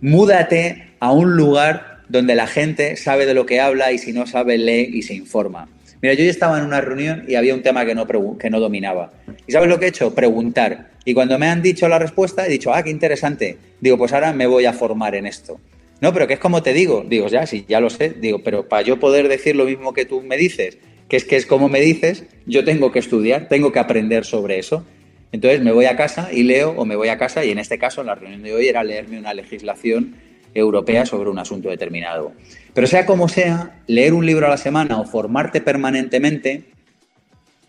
Múdate 0.00 0.92
a 1.00 1.12
un 1.12 1.36
lugar 1.36 2.02
donde 2.08 2.34
la 2.34 2.46
gente 2.46 2.96
sabe 2.96 3.26
de 3.26 3.34
lo 3.34 3.46
que 3.46 3.60
habla 3.60 3.92
y 3.92 3.98
si 3.98 4.12
no 4.12 4.26
sabe, 4.26 4.58
lee 4.58 4.90
y 4.92 5.02
se 5.02 5.14
informa. 5.14 5.68
Mira, 6.00 6.14
yo 6.14 6.24
ya 6.24 6.30
estaba 6.30 6.58
en 6.58 6.64
una 6.64 6.80
reunión 6.80 7.24
y 7.26 7.34
había 7.34 7.54
un 7.54 7.62
tema 7.62 7.84
que 7.84 7.94
no, 7.94 8.06
que 8.38 8.50
no 8.50 8.60
dominaba. 8.60 9.12
¿Y 9.46 9.52
sabes 9.52 9.68
lo 9.68 9.78
que 9.78 9.86
he 9.86 9.88
hecho? 9.88 10.14
Preguntar. 10.14 10.90
Y 11.04 11.14
cuando 11.14 11.38
me 11.38 11.48
han 11.48 11.60
dicho 11.60 11.88
la 11.88 11.98
respuesta, 11.98 12.46
he 12.46 12.48
dicho, 12.48 12.72
ah, 12.72 12.82
qué 12.82 12.90
interesante. 12.90 13.58
Digo, 13.80 13.98
pues 13.98 14.12
ahora 14.12 14.32
me 14.32 14.46
voy 14.46 14.66
a 14.66 14.72
formar 14.72 15.14
en 15.16 15.26
esto. 15.26 15.58
No, 16.00 16.12
pero 16.12 16.28
que 16.28 16.34
es 16.34 16.38
como 16.38 16.62
te 16.62 16.72
digo. 16.72 17.04
Digo, 17.08 17.26
ya, 17.28 17.46
sí, 17.46 17.64
ya 17.68 17.80
lo 17.80 17.90
sé. 17.90 18.10
Digo, 18.10 18.42
pero 18.44 18.68
para 18.68 18.82
yo 18.82 19.00
poder 19.00 19.26
decir 19.26 19.56
lo 19.56 19.64
mismo 19.64 19.92
que 19.92 20.04
tú 20.04 20.22
me 20.22 20.36
dices, 20.36 20.78
que 21.08 21.16
es 21.16 21.24
que 21.24 21.36
es 21.36 21.46
como 21.46 21.68
me 21.68 21.80
dices, 21.80 22.24
yo 22.46 22.64
tengo 22.64 22.92
que 22.92 22.98
estudiar, 22.98 23.48
tengo 23.48 23.72
que 23.72 23.78
aprender 23.78 24.24
sobre 24.24 24.58
eso. 24.58 24.84
Entonces 25.32 25.60
me 25.62 25.72
voy 25.72 25.86
a 25.86 25.96
casa 25.96 26.30
y 26.32 26.42
leo, 26.42 26.70
o 26.76 26.84
me 26.84 26.96
voy 26.96 27.08
a 27.08 27.18
casa, 27.18 27.44
y 27.44 27.50
en 27.50 27.58
este 27.58 27.78
caso, 27.78 28.00
en 28.00 28.06
la 28.06 28.14
reunión 28.14 28.42
de 28.42 28.54
hoy, 28.54 28.68
era 28.68 28.82
leerme 28.82 29.18
una 29.18 29.34
legislación 29.34 30.16
europea 30.54 31.04
sobre 31.04 31.30
un 31.30 31.38
asunto 31.38 31.68
determinado. 31.68 32.32
Pero 32.72 32.86
sea 32.86 33.04
como 33.04 33.28
sea, 33.28 33.82
leer 33.86 34.14
un 34.14 34.24
libro 34.24 34.46
a 34.46 34.50
la 34.50 34.56
semana 34.56 34.98
o 34.98 35.04
formarte 35.04 35.60
permanentemente, 35.60 36.64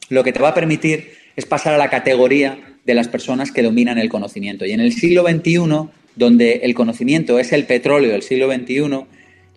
lo 0.09 0.23
que 0.23 0.31
te 0.31 0.39
va 0.39 0.49
a 0.49 0.53
permitir 0.53 1.11
es 1.35 1.45
pasar 1.45 1.73
a 1.73 1.77
la 1.77 1.89
categoría 1.89 2.77
de 2.85 2.93
las 2.93 3.07
personas 3.07 3.51
que 3.51 3.61
dominan 3.61 3.97
el 3.97 4.09
conocimiento. 4.09 4.65
Y 4.65 4.71
en 4.71 4.79
el 4.79 4.93
siglo 4.93 5.23
XXI 5.23 5.89
donde 6.19 6.61
el 6.63 6.73
conocimiento 6.73 7.39
es 7.39 7.53
el 7.53 7.65
petróleo 7.65 8.11
del 8.11 8.23
siglo 8.23 8.51
XXI, 8.51 9.05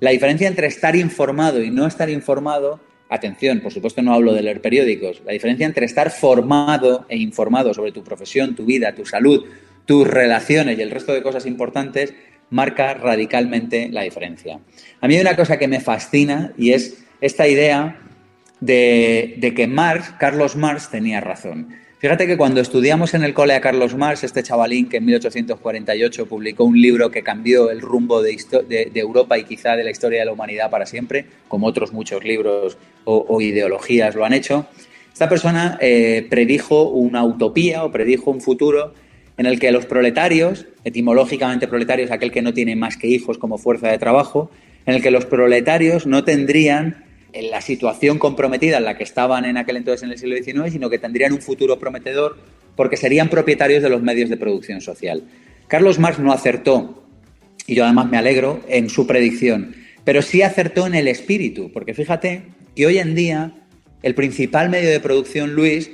la 0.00 0.10
diferencia 0.10 0.46
entre 0.46 0.68
estar 0.68 0.94
informado 0.94 1.62
y 1.62 1.70
no 1.70 1.86
estar 1.86 2.08
informado, 2.08 2.80
atención, 3.14 3.60
por 3.60 3.72
supuesto 3.72 4.02
no 4.02 4.14
hablo 4.14 4.32
de 4.32 4.42
leer 4.42 4.60
periódicos, 4.60 5.22
la 5.24 5.32
diferencia 5.32 5.66
entre 5.66 5.86
estar 5.86 6.10
formado 6.10 7.06
e 7.08 7.16
informado 7.16 7.74
sobre 7.74 7.92
tu 7.92 8.02
profesión, 8.02 8.54
tu 8.54 8.64
vida, 8.64 8.94
tu 8.94 9.04
salud, 9.04 9.44
tus 9.84 10.06
relaciones 10.06 10.78
y 10.78 10.82
el 10.82 10.90
resto 10.90 11.12
de 11.12 11.22
cosas 11.22 11.46
importantes, 11.46 12.14
marca 12.50 12.94
radicalmente 12.94 13.88
la 13.90 14.02
diferencia. 14.02 14.60
A 15.00 15.08
mí 15.08 15.14
hay 15.16 15.20
una 15.20 15.36
cosa 15.36 15.58
que 15.58 15.68
me 15.68 15.80
fascina 15.80 16.52
y 16.56 16.72
es 16.72 17.04
esta 17.20 17.46
idea 17.48 18.00
de, 18.60 19.52
que 19.56 19.66
Marx, 19.66 20.14
Carlos 20.18 20.56
Marx, 20.56 20.90
tenía 20.90 21.20
razón. 21.20 21.68
Fíjate 22.02 22.26
que 22.26 22.36
cuando 22.36 22.60
estudiamos 22.60 23.14
en 23.14 23.22
el 23.22 23.32
cole 23.32 23.54
a 23.54 23.60
Carlos 23.60 23.94
Marx, 23.94 24.24
este 24.24 24.42
chavalín 24.42 24.88
que 24.88 24.96
en 24.96 25.04
1848 25.04 26.26
publicó 26.26 26.64
un 26.64 26.82
libro 26.82 27.12
que 27.12 27.22
cambió 27.22 27.70
el 27.70 27.80
rumbo 27.80 28.20
de, 28.20 28.90
Europa 28.96 29.38
y 29.38 29.44
quizá 29.44 29.76
de 29.76 29.84
la 29.84 29.92
historia 29.92 30.18
de 30.18 30.24
la 30.24 30.32
humanidad 30.32 30.68
para 30.68 30.84
siempre, 30.84 31.26
como 31.46 31.68
otros 31.68 31.92
muchos 31.92 32.24
libros 32.24 32.76
o, 33.04 33.40
ideologías 33.40 34.16
lo 34.16 34.24
han 34.24 34.32
hecho, 34.32 34.66
esta 35.12 35.28
persona 35.28 35.78
eh, 35.80 36.26
predijo 36.28 36.88
una 36.88 37.24
utopía 37.24 37.84
o 37.84 37.92
predijo 37.92 38.32
un 38.32 38.40
futuro 38.40 38.94
en 39.36 39.46
el 39.46 39.60
que 39.60 39.70
los 39.70 39.86
proletarios, 39.86 40.66
etimológicamente 40.82 41.68
proletarios, 41.68 42.10
aquel 42.10 42.32
que 42.32 42.42
no 42.42 42.52
tiene 42.52 42.74
más 42.74 42.96
que 42.96 43.06
hijos 43.06 43.38
como 43.38 43.58
fuerza 43.58 43.86
de 43.86 43.98
trabajo, 43.98 44.50
en 44.86 44.96
el 44.96 45.02
que 45.02 45.12
los 45.12 45.24
proletarios 45.24 46.04
no 46.04 46.24
tendrían 46.24 47.04
en 47.32 47.50
la 47.50 47.60
situación 47.60 48.18
comprometida 48.18 48.78
en 48.78 48.84
la 48.84 48.96
que 48.96 49.04
estaban 49.04 49.44
en 49.44 49.56
aquel 49.56 49.76
entonces 49.76 50.02
en 50.02 50.10
el 50.10 50.18
siglo 50.18 50.36
XIX, 50.36 50.72
sino 50.72 50.90
que 50.90 50.98
tendrían 50.98 51.32
un 51.32 51.40
futuro 51.40 51.78
prometedor 51.78 52.36
porque 52.76 52.96
serían 52.96 53.28
propietarios 53.28 53.82
de 53.82 53.90
los 53.90 54.02
medios 54.02 54.30
de 54.30 54.36
producción 54.36 54.80
social. 54.80 55.24
Carlos 55.68 55.98
Marx 55.98 56.18
no 56.18 56.32
acertó, 56.32 57.04
y 57.66 57.74
yo 57.74 57.84
además 57.84 58.10
me 58.10 58.18
alegro, 58.18 58.60
en 58.68 58.88
su 58.88 59.06
predicción, 59.06 59.74
pero 60.04 60.22
sí 60.22 60.42
acertó 60.42 60.86
en 60.86 60.94
el 60.94 61.08
espíritu, 61.08 61.70
porque 61.72 61.94
fíjate 61.94 62.42
que 62.74 62.86
hoy 62.86 62.98
en 62.98 63.14
día 63.14 63.54
el 64.02 64.14
principal 64.14 64.68
medio 64.68 64.90
de 64.90 65.00
producción, 65.00 65.54
Luis, 65.54 65.90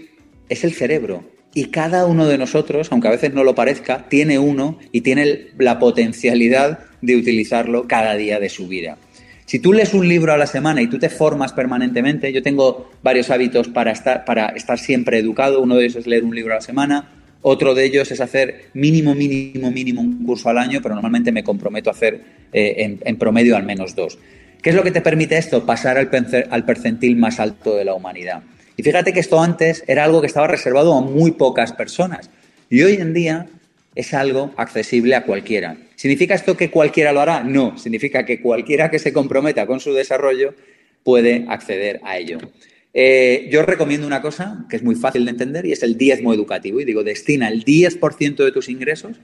es 0.49 0.65
el 0.65 0.73
cerebro. 0.73 1.25
Y 1.55 1.67
cada 1.67 2.07
uno 2.07 2.27
de 2.27 2.39
nosotros, 2.39 2.89
aunque 2.91 3.09
a 3.09 3.13
veces 3.13 3.35
no 3.35 3.45
lo 3.45 3.55
parezca, 3.55 4.09
tiene 4.09 4.39
uno 4.39 4.79
y 4.93 5.01
tiene 5.03 5.49
la 5.59 5.79
potencialidad 5.79 6.81
de 7.03 7.17
utilizarlo 7.17 7.87
cada 7.87 8.15
día 8.15 8.39
de 8.41 8.49
su 8.49 8.69
vida. 8.69 8.97
Si 9.49 9.61
tú 9.61 9.73
lees 9.73 9.95
un 9.95 10.07
libro 10.07 10.35
a 10.35 10.37
la 10.37 10.47
semana 10.47 10.83
y 10.83 10.89
tú 10.89 10.99
te 10.99 11.09
formas 11.09 11.55
permanentemente, 11.55 12.31
yo 12.35 12.43
tengo 12.43 12.91
varios 13.03 13.31
hábitos 13.31 13.69
para 13.69 13.93
estar, 13.93 14.27
para 14.27 14.49
estar 14.49 14.79
siempre 14.79 15.19
educado. 15.19 15.63
Uno 15.63 15.77
de 15.77 15.87
ellos 15.87 15.97
es 15.97 16.07
leer 16.07 16.23
un 16.23 16.35
libro 16.35 16.53
a 16.53 16.57
la 16.57 16.61
semana. 16.61 17.09
Otro 17.41 17.75
de 17.75 17.87
ellos 17.87 18.13
es 18.13 18.21
hacer 18.21 18.67
mínimo, 18.75 19.15
mínimo, 19.15 19.71
mínimo 19.71 20.03
un 20.03 20.23
curso 20.27 20.51
al 20.51 20.59
año, 20.59 20.81
pero 20.83 20.95
normalmente 20.95 21.33
me 21.33 21.43
comprometo 21.43 21.89
a 21.89 21.95
hacer 21.95 22.21
eh, 22.53 22.99
en, 23.03 23.17
promedio 23.17 23.57
al 23.57 23.63
menos 23.63 23.95
dos. 23.95 24.19
¿Qué 24.61 24.69
es 24.69 24.77
lo 24.77 24.83
que 24.83 24.91
te 24.91 25.01
permite 25.01 25.39
esto? 25.39 25.65
Pasar 25.65 25.97
al, 25.97 26.11
al 26.51 26.65
percentil 26.67 27.17
más 27.17 27.41
alto 27.41 27.75
de 27.75 27.87
la 27.87 27.95
humanidad. 27.95 28.43
Y 28.77 28.83
fíjate 28.83 29.15
que 29.15 29.21
esto 29.21 29.41
antes 29.41 29.83
era 29.87 30.05
algo 30.05 30.21
que 30.21 30.27
estaba 30.27 30.47
reservado 30.47 30.93
a 30.93 31.01
muy 31.01 31.31
pocas 31.31 31.73
personas. 31.73 32.29
Y 32.69 32.83
hoy 32.83 32.97
en 32.97 33.15
día 33.15 33.47
es 33.95 34.15
algo 34.15 34.53
accesible 34.57 35.15
a 35.15 35.25
cualquiera. 35.25 35.77
¿Significa 35.97 36.35
esto 36.35 36.57
que 36.57 36.71
cualquiera 36.71 37.13
lo 37.13 37.21
hará? 37.21 37.43
No, 37.43 37.77
significa 37.79 38.25
que 38.25 38.41
cualquiera 38.41 38.91
que 38.91 38.99
se 38.99 39.13
comprometa 39.13 39.67
con 39.67 39.81
su 39.81 39.93
desarrollo 39.93 40.55
puede 41.03 41.47
acceder 41.49 42.01
a 42.05 42.19
ello. 42.19 42.39
Eh, 42.95 43.49
yo 43.51 43.63
recomiendo 43.63 44.07
una 44.07 44.23
cosa 44.23 44.67
que 44.69 44.77
es 44.77 44.83
muy 44.83 44.95
fácil 44.95 45.25
de 45.25 45.31
entender 45.31 45.67
y 45.67 45.73
es 45.73 45.83
el 45.83 45.97
diezmo 45.97 46.33
educativo. 46.33 46.81
Y 46.81 46.85
digo, 46.85 47.05
destina 47.05 47.49
el 47.49 47.65
10% 47.65 48.37
de 48.45 48.53
tus 48.53 48.69
ingresos. 48.69 49.21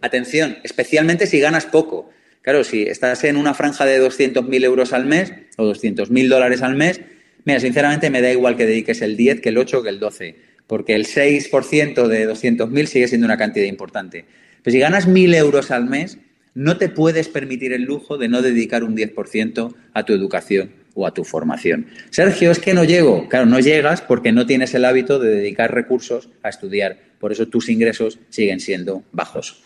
Atención, 0.00 0.58
especialmente 0.62 1.26
si 1.26 1.40
ganas 1.40 1.66
poco. 1.66 2.10
Claro, 2.42 2.64
si 2.64 2.82
estás 2.82 3.24
en 3.24 3.36
una 3.36 3.54
franja 3.54 3.84
de 3.84 4.00
200.000 4.00 4.64
euros 4.64 4.92
al 4.92 5.06
mes 5.06 5.32
o 5.56 5.64
200.000 5.64 6.28
dólares 6.28 6.62
al 6.62 6.76
mes, 6.76 7.00
mira, 7.44 7.60
sinceramente 7.60 8.10
me 8.10 8.22
da 8.22 8.30
igual 8.30 8.56
que 8.56 8.66
dediques 8.66 9.02
el 9.02 9.16
10, 9.16 9.40
que 9.40 9.48
el 9.50 9.58
8, 9.58 9.82
que 9.82 9.88
el 9.88 9.98
12, 9.98 10.36
porque 10.68 10.94
el 10.94 11.06
6% 11.06 12.06
de 12.06 12.30
200.000 12.30 12.86
sigue 12.86 13.08
siendo 13.08 13.24
una 13.24 13.38
cantidad 13.38 13.66
importante. 13.66 14.26
Pero 14.62 14.72
si 14.72 14.78
ganas 14.78 15.08
1.000 15.08 15.34
euros 15.34 15.72
al 15.72 15.86
mes, 15.86 16.18
no 16.54 16.76
te 16.76 16.88
puedes 16.88 17.28
permitir 17.28 17.72
el 17.72 17.82
lujo 17.82 18.18
de 18.18 18.28
no 18.28 18.42
dedicar 18.42 18.84
un 18.84 18.96
10% 18.96 19.74
a 19.94 20.04
tu 20.04 20.12
educación 20.12 20.70
o 20.94 21.06
a 21.06 21.14
tu 21.14 21.24
formación. 21.24 21.86
Sergio, 22.10 22.50
es 22.50 22.58
que 22.58 22.74
no 22.74 22.84
llego. 22.84 23.28
Claro, 23.28 23.46
no 23.46 23.60
llegas 23.60 24.02
porque 24.02 24.30
no 24.30 24.46
tienes 24.46 24.74
el 24.74 24.84
hábito 24.84 25.18
de 25.18 25.30
dedicar 25.30 25.72
recursos 25.72 26.28
a 26.42 26.50
estudiar. 26.50 26.98
Por 27.18 27.32
eso 27.32 27.48
tus 27.48 27.68
ingresos 27.68 28.18
siguen 28.28 28.60
siendo 28.60 29.04
bajos. 29.12 29.62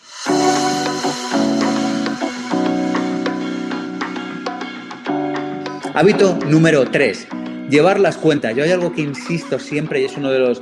Hábito 5.95 6.39
número 6.47 6.89
3. 6.89 7.27
Llevar 7.69 7.99
las 7.99 8.17
cuentas. 8.17 8.55
Yo 8.55 8.63
hay 8.63 8.71
algo 8.71 8.93
que 8.93 9.01
insisto 9.01 9.59
siempre 9.59 10.01
y 10.01 10.05
es 10.05 10.15
uno 10.17 10.31
de 10.31 10.39
los 10.39 10.61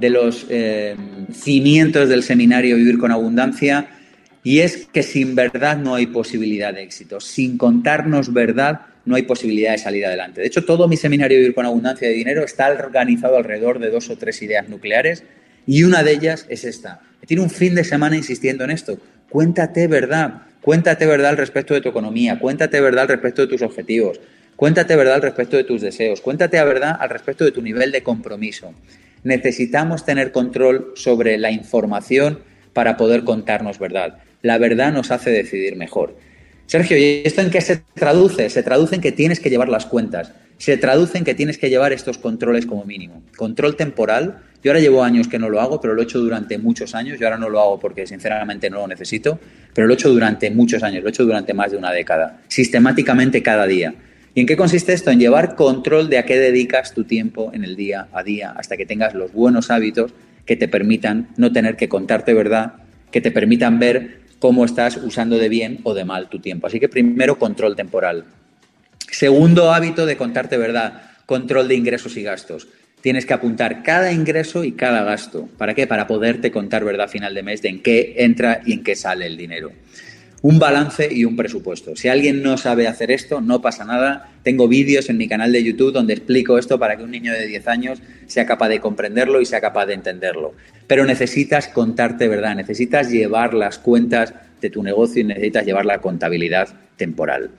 de 0.00 0.10
los 0.10 0.46
eh, 0.48 0.96
cimientos 1.32 2.08
del 2.08 2.22
seminario 2.22 2.76
Vivir 2.76 2.98
con 2.98 3.12
Abundancia, 3.12 3.88
y 4.42 4.60
es 4.60 4.86
que 4.86 5.02
sin 5.02 5.34
verdad 5.34 5.76
no 5.76 5.94
hay 5.94 6.06
posibilidad 6.06 6.72
de 6.72 6.82
éxito. 6.82 7.20
Sin 7.20 7.58
contarnos 7.58 8.32
verdad 8.32 8.80
no 9.04 9.16
hay 9.16 9.22
posibilidad 9.22 9.72
de 9.72 9.78
salir 9.78 10.06
adelante. 10.06 10.40
De 10.40 10.46
hecho, 10.46 10.64
todo 10.64 10.88
mi 10.88 10.96
seminario 10.96 11.38
Vivir 11.38 11.54
con 11.54 11.66
Abundancia 11.66 12.08
de 12.08 12.14
Dinero 12.14 12.42
está 12.42 12.70
organizado 12.70 13.36
alrededor 13.36 13.78
de 13.78 13.90
dos 13.90 14.08
o 14.08 14.16
tres 14.16 14.40
ideas 14.40 14.68
nucleares, 14.68 15.24
y 15.66 15.82
una 15.82 16.02
de 16.02 16.12
ellas 16.12 16.46
es 16.48 16.64
esta. 16.64 17.00
Tiene 17.26 17.42
un 17.42 17.50
fin 17.50 17.74
de 17.74 17.84
semana 17.84 18.16
insistiendo 18.16 18.64
en 18.64 18.70
esto. 18.70 18.98
Cuéntate 19.28 19.86
verdad. 19.86 20.42
Cuéntate 20.62 21.06
verdad 21.06 21.30
al 21.30 21.36
respecto 21.36 21.74
de 21.74 21.82
tu 21.82 21.90
economía. 21.90 22.38
Cuéntate 22.38 22.80
verdad 22.80 23.02
al 23.02 23.08
respecto 23.08 23.42
de 23.42 23.48
tus 23.48 23.62
objetivos. 23.62 24.20
Cuéntate 24.56 24.96
verdad 24.96 25.14
al 25.16 25.22
respecto 25.22 25.56
de 25.56 25.64
tus 25.64 25.82
deseos. 25.82 26.20
Cuéntate 26.22 26.58
a 26.58 26.64
verdad 26.64 26.96
al 26.98 27.10
respecto 27.10 27.44
de 27.44 27.52
tu 27.52 27.62
nivel 27.62 27.92
de 27.92 28.02
compromiso 28.02 28.74
necesitamos 29.24 30.04
tener 30.04 30.32
control 30.32 30.92
sobre 30.94 31.38
la 31.38 31.50
información 31.50 32.40
para 32.72 32.96
poder 32.96 33.24
contarnos 33.24 33.78
verdad. 33.78 34.18
La 34.42 34.58
verdad 34.58 34.92
nos 34.92 35.10
hace 35.10 35.30
decidir 35.30 35.76
mejor. 35.76 36.16
Sergio, 36.66 36.96
¿y 36.96 37.22
esto 37.24 37.40
en 37.40 37.50
qué 37.50 37.60
se 37.60 37.82
traduce? 37.94 38.48
Se 38.48 38.62
traduce 38.62 38.94
en 38.94 39.00
que 39.00 39.12
tienes 39.12 39.40
que 39.40 39.50
llevar 39.50 39.68
las 39.68 39.86
cuentas. 39.86 40.32
Se 40.56 40.76
traduce 40.76 41.18
en 41.18 41.24
que 41.24 41.34
tienes 41.34 41.58
que 41.58 41.68
llevar 41.68 41.92
estos 41.92 42.18
controles 42.18 42.64
como 42.64 42.84
mínimo. 42.84 43.22
Control 43.36 43.76
temporal. 43.76 44.42
Yo 44.62 44.70
ahora 44.70 44.80
llevo 44.80 45.02
años 45.02 45.26
que 45.26 45.38
no 45.38 45.48
lo 45.48 45.60
hago, 45.60 45.80
pero 45.80 45.94
lo 45.94 46.02
he 46.02 46.04
hecho 46.04 46.20
durante 46.20 46.58
muchos 46.58 46.94
años. 46.94 47.18
Yo 47.18 47.26
ahora 47.26 47.38
no 47.38 47.48
lo 47.48 47.60
hago 47.60 47.80
porque 47.80 48.06
sinceramente 48.06 48.70
no 48.70 48.76
lo 48.76 48.86
necesito, 48.86 49.40
pero 49.74 49.86
lo 49.86 49.94
he 49.94 49.96
hecho 49.96 50.10
durante 50.10 50.50
muchos 50.50 50.82
años, 50.82 51.02
lo 51.02 51.08
he 51.08 51.10
hecho 51.10 51.24
durante 51.24 51.54
más 51.54 51.72
de 51.72 51.76
una 51.76 51.90
década, 51.90 52.42
sistemáticamente 52.46 53.42
cada 53.42 53.66
día. 53.66 53.94
¿Y 54.34 54.40
en 54.40 54.46
qué 54.46 54.56
consiste 54.56 54.92
esto? 54.92 55.10
En 55.10 55.18
llevar 55.18 55.56
control 55.56 56.08
de 56.08 56.18
a 56.18 56.24
qué 56.24 56.38
dedicas 56.38 56.94
tu 56.94 57.04
tiempo 57.04 57.50
en 57.52 57.64
el 57.64 57.74
día 57.74 58.08
a 58.12 58.22
día 58.22 58.52
hasta 58.56 58.76
que 58.76 58.86
tengas 58.86 59.14
los 59.14 59.32
buenos 59.32 59.70
hábitos 59.70 60.12
que 60.46 60.56
te 60.56 60.68
permitan 60.68 61.28
no 61.36 61.52
tener 61.52 61.76
que 61.76 61.88
contarte 61.88 62.32
verdad, 62.32 62.74
que 63.10 63.20
te 63.20 63.32
permitan 63.32 63.78
ver 63.78 64.20
cómo 64.38 64.64
estás 64.64 64.96
usando 64.96 65.36
de 65.36 65.48
bien 65.48 65.80
o 65.82 65.94
de 65.94 66.04
mal 66.04 66.28
tu 66.28 66.38
tiempo. 66.38 66.68
Así 66.68 66.78
que 66.78 66.88
primero 66.88 67.38
control 67.38 67.74
temporal. 67.74 68.24
Segundo 69.10 69.72
hábito 69.72 70.06
de 70.06 70.16
contarte 70.16 70.56
verdad, 70.56 71.02
control 71.26 71.66
de 71.66 71.74
ingresos 71.74 72.16
y 72.16 72.22
gastos. 72.22 72.68
Tienes 73.00 73.26
que 73.26 73.34
apuntar 73.34 73.82
cada 73.82 74.12
ingreso 74.12 74.62
y 74.62 74.72
cada 74.72 75.02
gasto. 75.02 75.48
¿Para 75.58 75.74
qué? 75.74 75.86
Para 75.86 76.06
poderte 76.06 76.52
contar 76.52 76.84
verdad 76.84 77.06
a 77.06 77.08
final 77.08 77.34
de 77.34 77.42
mes 77.42 77.62
de 77.62 77.70
en 77.70 77.82
qué 77.82 78.14
entra 78.18 78.62
y 78.64 78.74
en 78.74 78.84
qué 78.84 78.94
sale 78.94 79.26
el 79.26 79.36
dinero 79.36 79.72
un 80.42 80.58
balance 80.58 81.08
y 81.10 81.24
un 81.24 81.36
presupuesto. 81.36 81.96
Si 81.96 82.08
alguien 82.08 82.42
no 82.42 82.56
sabe 82.56 82.88
hacer 82.88 83.10
esto, 83.10 83.40
no 83.40 83.60
pasa 83.60 83.84
nada. 83.84 84.30
Tengo 84.42 84.68
vídeos 84.68 85.10
en 85.10 85.18
mi 85.18 85.28
canal 85.28 85.52
de 85.52 85.62
YouTube 85.62 85.92
donde 85.92 86.14
explico 86.14 86.56
esto 86.56 86.78
para 86.78 86.96
que 86.96 87.02
un 87.02 87.10
niño 87.10 87.32
de 87.32 87.46
10 87.46 87.68
años 87.68 88.02
sea 88.26 88.46
capaz 88.46 88.68
de 88.68 88.80
comprenderlo 88.80 89.40
y 89.40 89.46
sea 89.46 89.60
capaz 89.60 89.86
de 89.86 89.94
entenderlo. 89.94 90.54
Pero 90.86 91.04
necesitas 91.04 91.68
contarte 91.68 92.28
verdad, 92.28 92.56
necesitas 92.56 93.10
llevar 93.10 93.52
las 93.52 93.78
cuentas 93.78 94.34
de 94.60 94.70
tu 94.70 94.82
negocio 94.82 95.20
y 95.20 95.24
necesitas 95.24 95.66
llevar 95.66 95.84
la 95.84 96.00
contabilidad 96.00 96.68
temporal. 96.96 97.50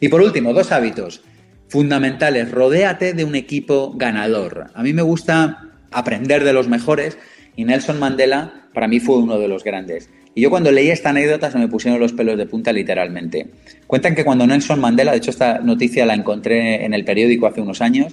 Y 0.00 0.08
por 0.08 0.22
último, 0.22 0.54
dos 0.54 0.72
hábitos 0.72 1.22
fundamentales. 1.68 2.50
Rodéate 2.50 3.12
de 3.12 3.24
un 3.24 3.34
equipo 3.34 3.92
ganador. 3.96 4.66
A 4.74 4.82
mí 4.82 4.92
me 4.92 5.02
gusta 5.02 5.68
aprender 5.90 6.44
de 6.44 6.52
los 6.52 6.68
mejores 6.68 7.18
y 7.54 7.64
Nelson 7.64 7.98
Mandela 7.98 8.68
para 8.72 8.88
mí 8.88 9.00
fue 9.00 9.18
uno 9.18 9.38
de 9.38 9.48
los 9.48 9.64
grandes. 9.64 10.08
Y 10.34 10.42
yo 10.42 10.50
cuando 10.50 10.70
leí 10.70 10.90
esta 10.90 11.10
anécdota 11.10 11.50
se 11.50 11.58
me 11.58 11.68
pusieron 11.68 11.98
los 12.00 12.12
pelos 12.12 12.38
de 12.38 12.46
punta 12.46 12.72
literalmente. 12.72 13.48
Cuentan 13.86 14.14
que 14.14 14.24
cuando 14.24 14.46
Nelson 14.46 14.80
Mandela, 14.80 15.10
de 15.12 15.18
hecho 15.18 15.30
esta 15.30 15.58
noticia 15.58 16.06
la 16.06 16.14
encontré 16.14 16.84
en 16.84 16.94
el 16.94 17.04
periódico 17.04 17.46
hace 17.46 17.60
unos 17.60 17.80
años, 17.80 18.12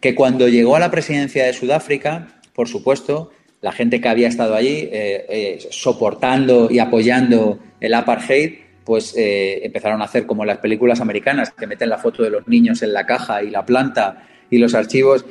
que 0.00 0.14
cuando 0.14 0.48
llegó 0.48 0.76
a 0.76 0.80
la 0.80 0.90
presidencia 0.90 1.46
de 1.46 1.52
Sudáfrica, 1.54 2.40
por 2.52 2.68
supuesto, 2.68 3.30
la 3.62 3.72
gente 3.72 4.00
que 4.00 4.08
había 4.08 4.28
estado 4.28 4.54
allí 4.54 4.88
eh, 4.92 5.26
eh, 5.28 5.68
soportando 5.70 6.68
y 6.70 6.78
apoyando 6.78 7.58
el 7.80 7.94
apartheid, 7.94 8.58
pues 8.84 9.14
eh, 9.16 9.64
empezaron 9.64 10.02
a 10.02 10.04
hacer 10.04 10.26
como 10.26 10.44
las 10.44 10.58
películas 10.58 11.00
americanas, 11.00 11.52
que 11.52 11.66
meten 11.66 11.88
la 11.88 11.98
foto 11.98 12.22
de 12.22 12.30
los 12.30 12.46
niños 12.46 12.82
en 12.82 12.92
la 12.92 13.06
caja 13.06 13.42
y 13.42 13.50
la 13.50 13.64
planta 13.64 14.28
y 14.50 14.58
los 14.58 14.74
archivos 14.74 15.24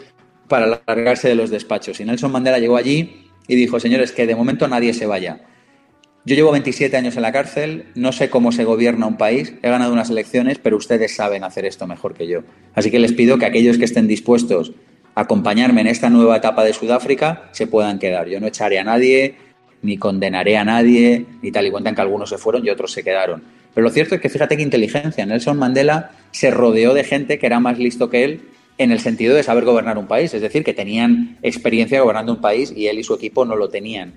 para 0.50 0.82
largarse 0.86 1.30
de 1.30 1.36
los 1.36 1.52
despachos. 1.52 2.00
Y 2.00 2.06
Nelson 2.06 2.32
Mandela 2.32 2.60
llegó 2.60 2.78
allí 2.78 3.30
y 3.48 3.56
dijo, 3.56 3.80
señores, 3.80 4.12
que 4.12 4.28
de 4.28 4.36
momento 4.36 4.68
nadie 4.68 4.94
se 4.94 5.06
vaya 5.06 5.40
yo 6.26 6.36
llevo 6.36 6.52
27 6.52 6.98
años 6.98 7.16
en 7.16 7.22
la 7.22 7.32
cárcel, 7.32 7.86
no 7.94 8.12
sé 8.12 8.32
cómo 8.32 8.52
se 8.52 8.64
gobierna 8.64 9.06
un 9.06 9.16
país, 9.16 9.54
he 9.62 9.70
ganado 9.70 9.94
unas 9.94 10.10
elecciones, 10.10 10.58
pero 10.58 10.76
ustedes 10.76 11.16
saben 11.16 11.44
hacer 11.44 11.66
esto 11.66 11.86
mejor 11.86 12.16
que 12.16 12.28
yo. 12.28 12.42
Así 12.74 12.90
que 12.90 12.98
les 12.98 13.14
pido 13.14 13.38
que 13.38 13.46
aquellos 13.46 13.78
que 13.78 13.86
estén 13.86 14.08
dispuestos 14.08 14.74
a 15.14 15.22
acompañarme 15.22 15.82
en 15.82 15.88
esta 15.88 16.10
nueva 16.10 16.38
etapa 16.38 16.64
de 16.64 16.74
Sudáfrica 16.74 17.50
se 17.52 17.68
puedan 17.68 18.00
quedar. 18.00 18.28
Yo 18.28 18.40
no 18.40 18.48
echaré 18.48 18.80
a 18.80 18.84
nadie, 18.84 19.36
ni 19.84 19.98
condenaré 19.98 20.58
a 20.58 20.66
nadie, 20.66 21.28
ni 21.44 21.52
tal 21.52 21.68
y 21.68 21.72
cuentan 21.72 21.94
que 21.94 22.02
algunos 22.02 22.30
se 22.30 22.40
fueron 22.40 22.66
y 22.66 22.72
otros 22.72 22.92
se 22.92 23.04
quedaron. 23.04 23.44
Pero 23.76 23.86
lo 23.86 23.92
cierto 23.92 24.16
es 24.16 24.22
que 24.22 24.30
fíjate 24.30 24.58
qué 24.58 24.64
inteligencia. 24.64 25.28
Nelson 25.28 25.60
Mandela 25.60 26.10
se 26.32 26.50
rodeó 26.50 26.96
de 26.96 27.04
gente 27.04 27.38
que 27.38 27.46
era 27.46 27.60
más 27.60 27.78
listo 27.78 28.10
que 28.10 28.24
él 28.24 28.42
en 28.80 28.92
el 28.92 29.00
sentido 29.00 29.36
de 29.36 29.44
saber 29.44 29.64
gobernar 29.64 30.00
un 30.00 30.08
país, 30.08 30.34
es 30.34 30.42
decir, 30.42 30.64
que 30.64 30.74
tenían 30.74 31.38
experiencia 31.44 32.02
gobernando 32.02 32.34
un 32.34 32.42
país 32.42 32.74
y 32.76 32.88
él 32.88 32.98
y 32.98 33.04
su 33.04 33.14
equipo 33.14 33.46
no 33.46 33.56
lo 33.56 33.70
tenían. 33.70 34.14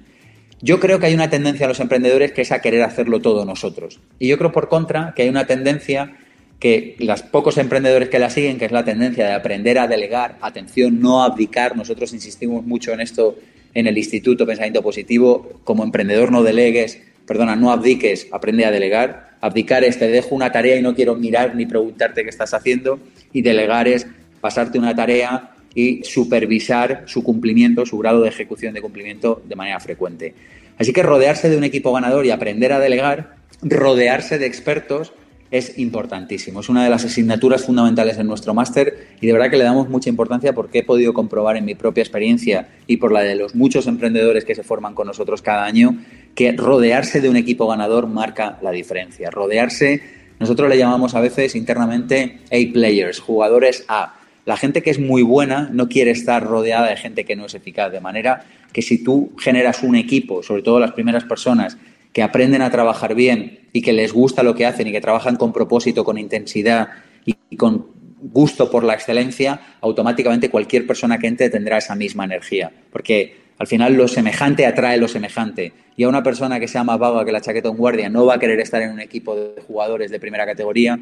Yo 0.61 0.81
creo 0.81 0.99
que 0.99 1.07
hay 1.07 1.15
una 1.15 1.31
tendencia 1.31 1.67
a 1.67 1.69
los 1.69 1.81
emprendedores 1.81 2.33
que 2.33 2.43
es 2.43 2.51
a 2.51 2.61
querer 2.61 2.83
hacerlo 2.83 3.21
todo 3.21 3.45
nosotros. 3.45 4.01
Y 4.19 4.29
yo 4.29 4.39
creo, 4.39 4.51
por 4.51 4.69
contra, 4.69 5.15
que 5.15 5.23
hay 5.23 5.29
una 5.29 5.47
tendencia 5.47 6.17
que 6.59 6.97
los 6.99 7.23
pocos 7.23 7.59
emprendedores 7.59 8.09
que 8.09 8.19
la 8.19 8.31
siguen, 8.31 8.59
que 8.59 8.65
es 8.65 8.73
la 8.73 8.85
tendencia 8.85 9.27
de 9.27 9.33
aprender 9.35 9.79
a 9.79 9.87
delegar, 9.87 10.37
atención, 10.41 11.01
no 11.01 11.23
abdicar, 11.23 11.77
nosotros 11.77 12.13
insistimos 12.13 12.65
mucho 12.65 12.93
en 12.93 13.01
esto 13.01 13.37
en 13.75 13.87
el 13.87 13.97
Instituto 13.97 14.47
Pensamiento 14.47 14.83
Positivo, 14.83 15.61
como 15.63 15.85
emprendedor 15.85 16.33
no 16.33 16.43
delegues, 16.43 17.01
perdona, 17.27 17.55
no 17.55 17.71
abdiques, 17.71 18.27
aprende 18.33 18.65
a 18.65 18.73
delegar. 18.73 19.37
Abdicar 19.41 19.85
es 19.85 20.01
te 20.01 20.09
dejo 20.09 20.35
una 20.35 20.51
tarea 20.51 20.77
y 20.77 20.83
no 20.83 20.97
quiero 20.97 21.15
mirar 21.15 21.55
ni 21.55 21.67
preguntarte 21.67 22.25
qué 22.25 22.31
estás 22.31 22.55
haciendo, 22.55 22.99
y 23.33 23.43
delegar 23.43 23.87
es 23.87 24.09
pasarte 24.41 24.81
una 24.81 24.97
tarea 24.97 25.53
y 25.79 26.03
supervisar 26.03 27.05
su 27.07 27.23
cumplimiento, 27.23 27.87
su 27.87 27.99
grado 27.99 28.23
de 28.23 28.29
ejecución 28.31 28.75
de 28.75 28.81
cumplimiento 28.81 29.41
de 29.47 29.55
manera 29.55 29.79
frecuente. 29.79 30.35
Así 30.77 30.93
que 30.93 31.05
rodearse 31.05 31.49
de 31.49 31.57
un 31.57 31.63
equipo 31.63 31.93
ganador 31.93 32.27
y 32.27 32.33
aprender 32.33 32.73
a 32.73 32.81
delegar, 32.81 33.37
rodearse 33.63 34.39
de 34.41 34.47
expertos, 34.47 35.13
es 35.53 35.79
importantísimo. 35.79 36.59
Es 36.61 36.69
una 36.69 36.83
de 36.83 36.91
las 36.91 37.05
asignaturas 37.05 37.65
fundamentales 37.65 38.19
en 38.19 38.27
nuestro 38.27 38.55
máster 38.55 39.07
y 39.21 39.29
de 39.29 39.33
verdad 39.33 39.51
que 39.51 39.57
le 39.57 39.63
damos 39.63 39.89
mucha 39.89 40.11
importancia 40.11 40.53
porque 40.53 40.81
he 40.81 40.83
podido 40.83 41.15
comprobar 41.15 41.57
en 41.57 41.65
mi 41.65 41.77
propia 41.77 42.03
experiencia 42.03 42.71
y 42.89 42.97
por 42.97 43.13
la 43.13 43.21
de 43.21 43.37
los 43.37 43.55
muchos 43.55 43.87
emprendedores 43.87 44.45
que 44.45 44.57
se 44.57 44.65
forman 44.65 44.95
con 44.95 45.07
nosotros 45.07 45.43
cada 45.43 45.65
año 45.65 45.97
que 46.35 46.51
rodearse 46.51 47.21
de 47.21 47.29
un 47.29 47.37
equipo 47.37 47.69
ganador 47.69 48.09
marca 48.09 48.59
la 48.63 48.73
diferencia. 48.73 49.31
Rodearse, 49.31 50.03
nosotros 50.41 50.69
le 50.69 50.77
llamamos 50.77 51.15
a 51.15 51.21
veces 51.21 51.55
internamente 51.55 52.41
A-players, 52.47 53.21
jugadores 53.21 53.85
A 53.87 54.18
la 54.49 54.57
gente 54.57 54.81
que 54.81 54.89
es 54.89 54.99
muy 54.99 55.21
buena 55.21 55.69
no 55.75 55.91
quiere 55.91 56.11
estar 56.11 56.43
rodeada 56.43 56.89
de 56.89 56.97
gente 56.97 57.27
que 57.27 57.37
no 57.37 57.45
es 57.45 57.55
eficaz, 57.55 57.93
de 57.93 58.01
manera 58.01 58.47
que 58.73 58.81
si 58.81 59.05
tú 59.05 59.33
generas 59.39 59.83
un 59.83 59.95
equipo, 59.95 60.43
sobre 60.43 60.63
todo 60.63 60.81
las 60.81 60.93
primeras 60.93 61.25
personas, 61.25 61.77
que 62.15 62.23
aprenden 62.23 62.63
a 62.63 62.71
trabajar 62.71 63.15
bien 63.15 63.69
y 63.75 63.83
que 63.83 63.93
les 63.93 64.11
gusta 64.15 64.43
lo 64.43 64.55
que 64.55 64.65
hacen 64.65 64.87
y 64.87 64.93
que 64.93 65.03
trabajan 65.03 65.37
con 65.37 65.53
propósito, 65.53 66.03
con 66.03 66.17
intensidad 66.17 66.89
y 67.27 67.57
con 67.59 67.89
gusto 68.23 68.71
por 68.71 68.85
la 68.85 68.95
excelencia, 68.95 69.61
automáticamente 69.83 70.49
cualquier 70.49 70.87
persona 70.87 71.19
que 71.19 71.27
entre 71.27 71.51
tendrá 71.51 71.77
esa 71.77 71.95
misma 71.95 72.25
energía. 72.25 72.73
Porque 72.91 73.37
al 73.59 73.67
final 73.67 73.97
lo 73.97 74.09
semejante 74.09 74.65
atrae 74.65 74.97
lo 74.97 75.09
semejante. 75.09 75.75
Y 75.95 76.05
a 76.05 76.09
una 76.09 76.23
persona 76.23 76.59
que 76.59 76.69
sea 76.69 76.85
más 76.85 76.99
vaga 76.99 77.23
que 77.27 77.33
la 77.33 77.43
chaqueta 77.43 77.69
de 77.69 77.73
un 77.73 77.77
guardia 77.77 78.09
no 78.09 78.25
va 78.25 78.37
a 78.37 78.39
querer 78.39 78.61
estar 78.61 78.81
en 78.81 78.93
un 78.93 79.01
equipo 79.01 79.37
de 79.37 79.61
jugadores 79.61 80.11
de 80.11 80.19
primera 80.19 80.47
categoría 80.47 80.99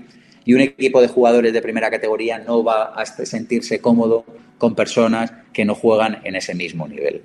y 0.46 0.54
un 0.54 0.60
equipo 0.60 1.02
de 1.02 1.08
jugadores 1.08 1.52
de 1.52 1.60
primera 1.60 1.90
categoría 1.90 2.38
no 2.38 2.64
va 2.64 2.94
a 2.94 3.04
sentirse 3.04 3.80
cómodo 3.80 4.24
con 4.58 4.74
personas 4.74 5.32
que 5.52 5.64
no 5.64 5.74
juegan 5.74 6.20
en 6.24 6.36
ese 6.36 6.54
mismo 6.54 6.86
nivel. 6.86 7.20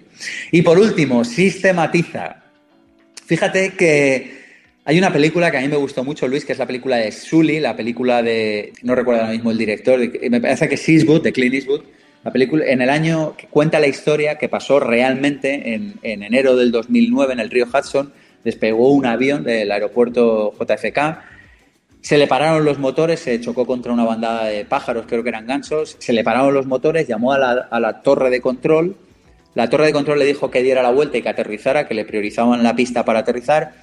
Y 0.51 0.63
por 0.63 0.77
último, 0.79 1.23
sistematiza. 1.23 2.43
Fíjate 3.25 3.73
que 3.75 4.41
hay 4.83 4.97
una 4.97 5.13
película 5.13 5.51
que 5.51 5.57
a 5.57 5.61
mí 5.61 5.67
me 5.67 5.77
gustó 5.77 6.03
mucho, 6.03 6.27
Luis, 6.27 6.43
que 6.43 6.53
es 6.53 6.57
la 6.57 6.65
película 6.65 6.97
de 6.97 7.11
Sully, 7.11 7.59
la 7.59 7.75
película 7.77 8.23
de, 8.23 8.73
no 8.81 8.95
recuerdo 8.95 9.21
ahora 9.21 9.33
mismo 9.33 9.51
el 9.51 9.57
director, 9.57 9.99
me 10.29 10.41
parece 10.41 10.67
que 10.67 10.75
es 10.75 10.89
Eastwood, 10.89 11.21
de 11.21 11.31
Clint 11.31 11.53
Eastwood, 11.53 11.83
la 12.23 12.31
película 12.31 12.65
en 12.65 12.81
el 12.81 12.89
año 12.89 13.35
que 13.37 13.47
cuenta 13.47 13.79
la 13.79 13.87
historia 13.87 14.39
que 14.39 14.49
pasó 14.49 14.79
realmente 14.79 15.75
en, 15.75 15.93
en 16.01 16.23
enero 16.23 16.55
del 16.55 16.71
2009 16.71 17.33
en 17.33 17.39
el 17.39 17.51
río 17.51 17.67
Hudson, 17.67 18.11
despegó 18.43 18.91
un 18.91 19.05
avión 19.05 19.43
del 19.43 19.71
aeropuerto 19.71 20.53
JFK 20.59 21.30
se 22.01 22.17
le 22.17 22.27
pararon 22.27 22.65
los 22.65 22.79
motores, 22.79 23.20
se 23.20 23.39
chocó 23.39 23.65
contra 23.65 23.93
una 23.93 24.03
bandada 24.03 24.46
de 24.46 24.65
pájaros, 24.65 25.05
creo 25.08 25.24
que 25.24 25.29
eran 25.29 25.46
gansos, 25.46 25.98
se 26.00 26.13
le 26.13 26.24
pararon 26.24 26.53
los 26.53 26.65
motores, 26.65 27.08
llamó 27.08 27.31
a 27.31 27.38
la, 27.38 28.01
torre 28.01 28.29
de 28.29 28.41
control, 28.41 28.96
la 29.53 29.70
torre 29.70 29.86
de 29.86 29.93
control 29.93 30.20
le 30.20 30.25
dijo 30.25 30.50
que 30.50 30.63
diera 30.63 30.81
la 30.81 30.91
vuelta 30.91 31.17
y 31.17 31.22
que 31.22 31.29
aterrizara, 31.29 31.88
que 31.88 31.93
le 31.93 32.05
priorizaban 32.05 32.63
la 32.63 32.75
pista 32.75 33.05
para 33.05 33.20
aterrizar, 33.20 33.74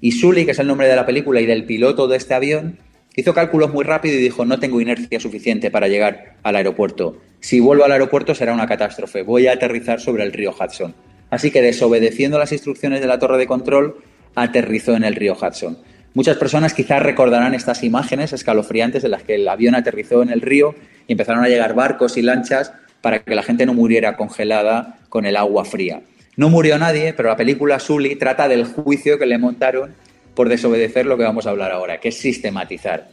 y 0.00 0.12
Sully, 0.12 0.46
que 0.46 0.52
es 0.52 0.58
el 0.58 0.66
nombre 0.66 0.88
de 0.88 0.96
la 0.96 1.04
película 1.04 1.40
y 1.40 1.46
del 1.46 1.64
piloto 1.64 2.08
de 2.08 2.16
este 2.16 2.34
avión, 2.34 2.78
hizo 3.14 3.34
cálculos 3.34 3.72
muy 3.72 3.84
rápido 3.84 4.14
y 4.16 4.22
dijo, 4.22 4.44
no 4.44 4.58
tengo 4.58 4.80
inercia 4.80 5.20
suficiente 5.20 5.70
para 5.70 5.88
llegar 5.88 6.36
al 6.42 6.56
aeropuerto. 6.56 7.18
Si 7.40 7.60
vuelvo 7.60 7.84
al 7.84 7.92
aeropuerto 7.92 8.34
será 8.34 8.52
una 8.52 8.66
catástrofe, 8.66 9.22
voy 9.22 9.46
a 9.46 9.52
aterrizar 9.52 10.00
sobre 10.00 10.22
el 10.24 10.32
río 10.32 10.54
Hudson. 10.58 10.94
Así 11.30 11.50
que 11.50 11.62
desobedeciendo 11.62 12.38
las 12.38 12.52
instrucciones 12.52 13.00
de 13.00 13.06
la 13.06 13.18
torre 13.18 13.38
de 13.38 13.46
control, 13.46 13.96
aterrizó 14.34 14.94
en 14.94 15.04
el 15.04 15.14
río 15.14 15.34
Hudson. 15.34 15.78
Muchas 16.16 16.38
personas 16.38 16.72
quizás 16.72 17.02
recordarán 17.02 17.52
estas 17.52 17.82
imágenes 17.82 18.32
escalofriantes 18.32 19.04
en 19.04 19.10
las 19.10 19.22
que 19.22 19.34
el 19.34 19.46
avión 19.46 19.74
aterrizó 19.74 20.22
en 20.22 20.30
el 20.30 20.40
río 20.40 20.74
y 21.06 21.12
empezaron 21.12 21.44
a 21.44 21.48
llegar 21.48 21.74
barcos 21.74 22.16
y 22.16 22.22
lanchas 22.22 22.72
para 23.02 23.18
que 23.18 23.34
la 23.34 23.42
gente 23.42 23.66
no 23.66 23.74
muriera 23.74 24.16
congelada 24.16 24.98
con 25.10 25.26
el 25.26 25.36
agua 25.36 25.66
fría. 25.66 26.00
No 26.34 26.48
murió 26.48 26.78
nadie, 26.78 27.12
pero 27.12 27.28
la 27.28 27.36
película 27.36 27.78
Sully 27.78 28.16
trata 28.16 28.48
del 28.48 28.64
juicio 28.64 29.18
que 29.18 29.26
le 29.26 29.36
montaron 29.36 29.92
por 30.34 30.48
desobedecer 30.48 31.04
lo 31.04 31.18
que 31.18 31.24
vamos 31.24 31.46
a 31.46 31.50
hablar 31.50 31.70
ahora, 31.70 32.00
que 32.00 32.08
es 32.08 32.16
sistematizar. 32.16 33.08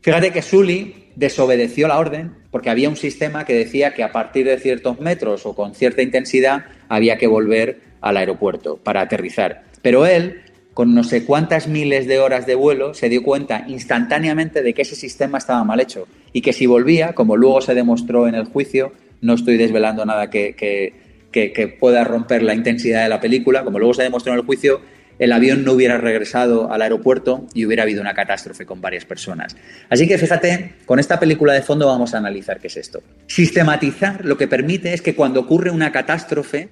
Fíjate 0.00 0.30
que 0.30 0.42
Sully 0.42 1.08
desobedeció 1.16 1.88
la 1.88 1.98
orden 1.98 2.36
porque 2.52 2.70
había 2.70 2.88
un 2.88 2.94
sistema 2.94 3.44
que 3.44 3.54
decía 3.54 3.94
que 3.94 4.04
a 4.04 4.12
partir 4.12 4.46
de 4.46 4.60
ciertos 4.60 5.00
metros 5.00 5.44
o 5.44 5.56
con 5.56 5.74
cierta 5.74 6.02
intensidad 6.02 6.66
había 6.88 7.18
que 7.18 7.26
volver 7.26 7.80
al 8.00 8.16
aeropuerto 8.16 8.76
para 8.76 9.00
aterrizar. 9.00 9.64
Pero 9.82 10.06
él 10.06 10.42
con 10.74 10.94
no 10.94 11.04
sé 11.04 11.24
cuántas 11.24 11.68
miles 11.68 12.06
de 12.06 12.18
horas 12.18 12.46
de 12.46 12.54
vuelo, 12.54 12.94
se 12.94 13.08
dio 13.08 13.22
cuenta 13.22 13.64
instantáneamente 13.68 14.62
de 14.62 14.72
que 14.72 14.82
ese 14.82 14.96
sistema 14.96 15.38
estaba 15.38 15.64
mal 15.64 15.80
hecho 15.80 16.06
y 16.32 16.40
que 16.40 16.52
si 16.52 16.66
volvía, 16.66 17.14
como 17.14 17.36
luego 17.36 17.60
se 17.60 17.74
demostró 17.74 18.26
en 18.26 18.34
el 18.34 18.46
juicio, 18.46 18.92
no 19.20 19.34
estoy 19.34 19.56
desvelando 19.56 20.04
nada 20.04 20.30
que, 20.30 20.54
que, 20.54 21.68
pueda 21.78 22.04
romper 22.04 22.42
la 22.42 22.54
intensidad 22.54 23.02
de 23.02 23.08
la 23.08 23.20
película, 23.20 23.64
como 23.64 23.78
luego 23.78 23.94
se 23.94 24.02
demostró 24.02 24.32
en 24.32 24.38
el 24.38 24.44
juicio, 24.44 24.80
el 25.18 25.32
avión 25.32 25.64
no 25.64 25.72
hubiera 25.72 25.98
regresado 25.98 26.72
al 26.72 26.82
aeropuerto 26.82 27.46
y 27.54 27.64
hubiera 27.66 27.82
habido 27.82 28.00
una 28.00 28.14
catástrofe 28.14 28.66
con 28.66 28.80
varias 28.80 29.04
personas. 29.04 29.56
Así 29.88 30.08
que 30.08 30.18
fíjate, 30.18 30.74
con 30.86 30.98
esta 30.98 31.20
película 31.20 31.52
de 31.52 31.62
fondo 31.62 31.86
vamos 31.86 32.14
a 32.14 32.18
analizar 32.18 32.60
qué 32.60 32.68
es 32.68 32.76
esto. 32.76 33.02
Sistematizar 33.26 34.24
lo 34.24 34.36
que 34.36 34.48
permite 34.48 34.94
es 34.94 35.02
que 35.02 35.14
cuando 35.14 35.40
ocurre 35.40 35.70
una 35.70 35.92
catástrofe, 35.92 36.70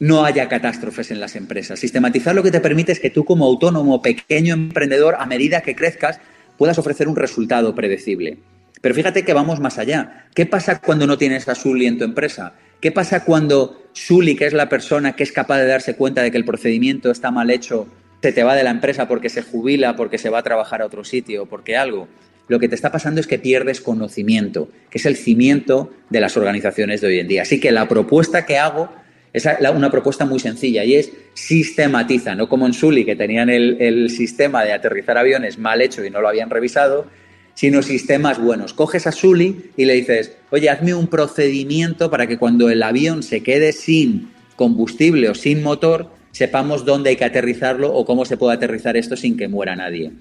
no 0.00 0.24
haya 0.24 0.48
catástrofes 0.48 1.10
en 1.10 1.20
las 1.20 1.36
empresas. 1.36 1.78
Sistematizar 1.78 2.34
lo 2.34 2.42
que 2.42 2.50
te 2.50 2.60
permite 2.60 2.92
es 2.92 3.00
que 3.00 3.10
tú 3.10 3.24
como 3.24 3.46
autónomo, 3.46 4.02
pequeño 4.02 4.54
emprendedor, 4.54 5.16
a 5.18 5.26
medida 5.26 5.60
que 5.60 5.76
crezcas, 5.76 6.20
puedas 6.58 6.78
ofrecer 6.78 7.08
un 7.08 7.16
resultado 7.16 7.74
predecible. 7.74 8.38
Pero 8.80 8.94
fíjate 8.94 9.24
que 9.24 9.32
vamos 9.32 9.60
más 9.60 9.78
allá. 9.78 10.26
¿Qué 10.34 10.46
pasa 10.46 10.80
cuando 10.80 11.06
no 11.06 11.16
tienes 11.16 11.48
a 11.48 11.54
Sully 11.54 11.86
en 11.86 11.98
tu 11.98 12.04
empresa? 12.04 12.54
¿Qué 12.80 12.92
pasa 12.92 13.24
cuando 13.24 13.82
Sully, 13.92 14.36
que 14.36 14.46
es 14.46 14.52
la 14.52 14.68
persona 14.68 15.16
que 15.16 15.22
es 15.22 15.32
capaz 15.32 15.58
de 15.58 15.66
darse 15.66 15.96
cuenta 15.96 16.22
de 16.22 16.30
que 16.30 16.36
el 16.36 16.44
procedimiento 16.44 17.10
está 17.10 17.30
mal 17.30 17.50
hecho, 17.50 17.86
se 18.20 18.32
te 18.32 18.42
va 18.42 18.54
de 18.54 18.62
la 18.62 18.70
empresa 18.70 19.08
porque 19.08 19.28
se 19.28 19.42
jubila, 19.42 19.96
porque 19.96 20.18
se 20.18 20.28
va 20.28 20.40
a 20.40 20.42
trabajar 20.42 20.82
a 20.82 20.86
otro 20.86 21.04
sitio, 21.04 21.46
porque 21.46 21.76
algo? 21.76 22.08
Lo 22.46 22.58
que 22.58 22.68
te 22.68 22.74
está 22.74 22.92
pasando 22.92 23.20
es 23.20 23.26
que 23.26 23.38
pierdes 23.38 23.80
conocimiento, 23.80 24.68
que 24.90 24.98
es 24.98 25.06
el 25.06 25.16
cimiento 25.16 25.90
de 26.10 26.20
las 26.20 26.36
organizaciones 26.36 27.00
de 27.00 27.06
hoy 27.06 27.18
en 27.20 27.28
día. 27.28 27.42
Así 27.42 27.58
que 27.58 27.72
la 27.72 27.88
propuesta 27.88 28.44
que 28.44 28.58
hago 28.58 28.90
es 29.34 29.48
una 29.74 29.90
propuesta 29.90 30.24
muy 30.24 30.38
sencilla 30.38 30.84
y 30.84 30.94
es 30.94 31.12
sistematiza, 31.34 32.36
no 32.36 32.48
como 32.48 32.66
en 32.66 32.72
Sully, 32.72 33.04
que 33.04 33.16
tenían 33.16 33.50
el, 33.50 34.08
sistema 34.08 34.64
de 34.64 34.72
aterrizar 34.72 35.18
aviones 35.18 35.58
mal 35.58 35.82
hecho 35.82 36.04
y 36.04 36.10
no 36.10 36.20
lo 36.20 36.28
habían 36.28 36.50
revisado, 36.50 37.06
sino 37.54 37.82
sistemas 37.82 38.40
buenos. 38.40 38.74
Coges 38.74 39.08
a 39.08 39.12
Sully 39.12 39.72
y 39.76 39.86
le 39.86 39.94
dices, 39.94 40.36
oye, 40.50 40.70
hazme 40.70 40.94
un 40.94 41.08
procedimiento 41.08 42.10
para 42.10 42.28
que 42.28 42.38
cuando 42.38 42.70
el 42.70 42.80
avión 42.82 43.24
se 43.24 43.42
quede 43.42 43.72
sin 43.72 44.30
combustible 44.54 45.28
o 45.28 45.34
sin 45.34 45.64
motor, 45.64 46.10
sepamos 46.30 46.84
dónde 46.84 47.10
hay 47.10 47.16
que 47.16 47.24
aterrizarlo 47.24 47.92
o 47.92 48.04
cómo 48.04 48.24
se 48.24 48.36
puede 48.36 48.54
aterrizar 48.54 48.96
esto 48.96 49.16
sin 49.16 49.36
que 49.36 49.48
muera 49.48 49.74
nadie. 49.74 50.12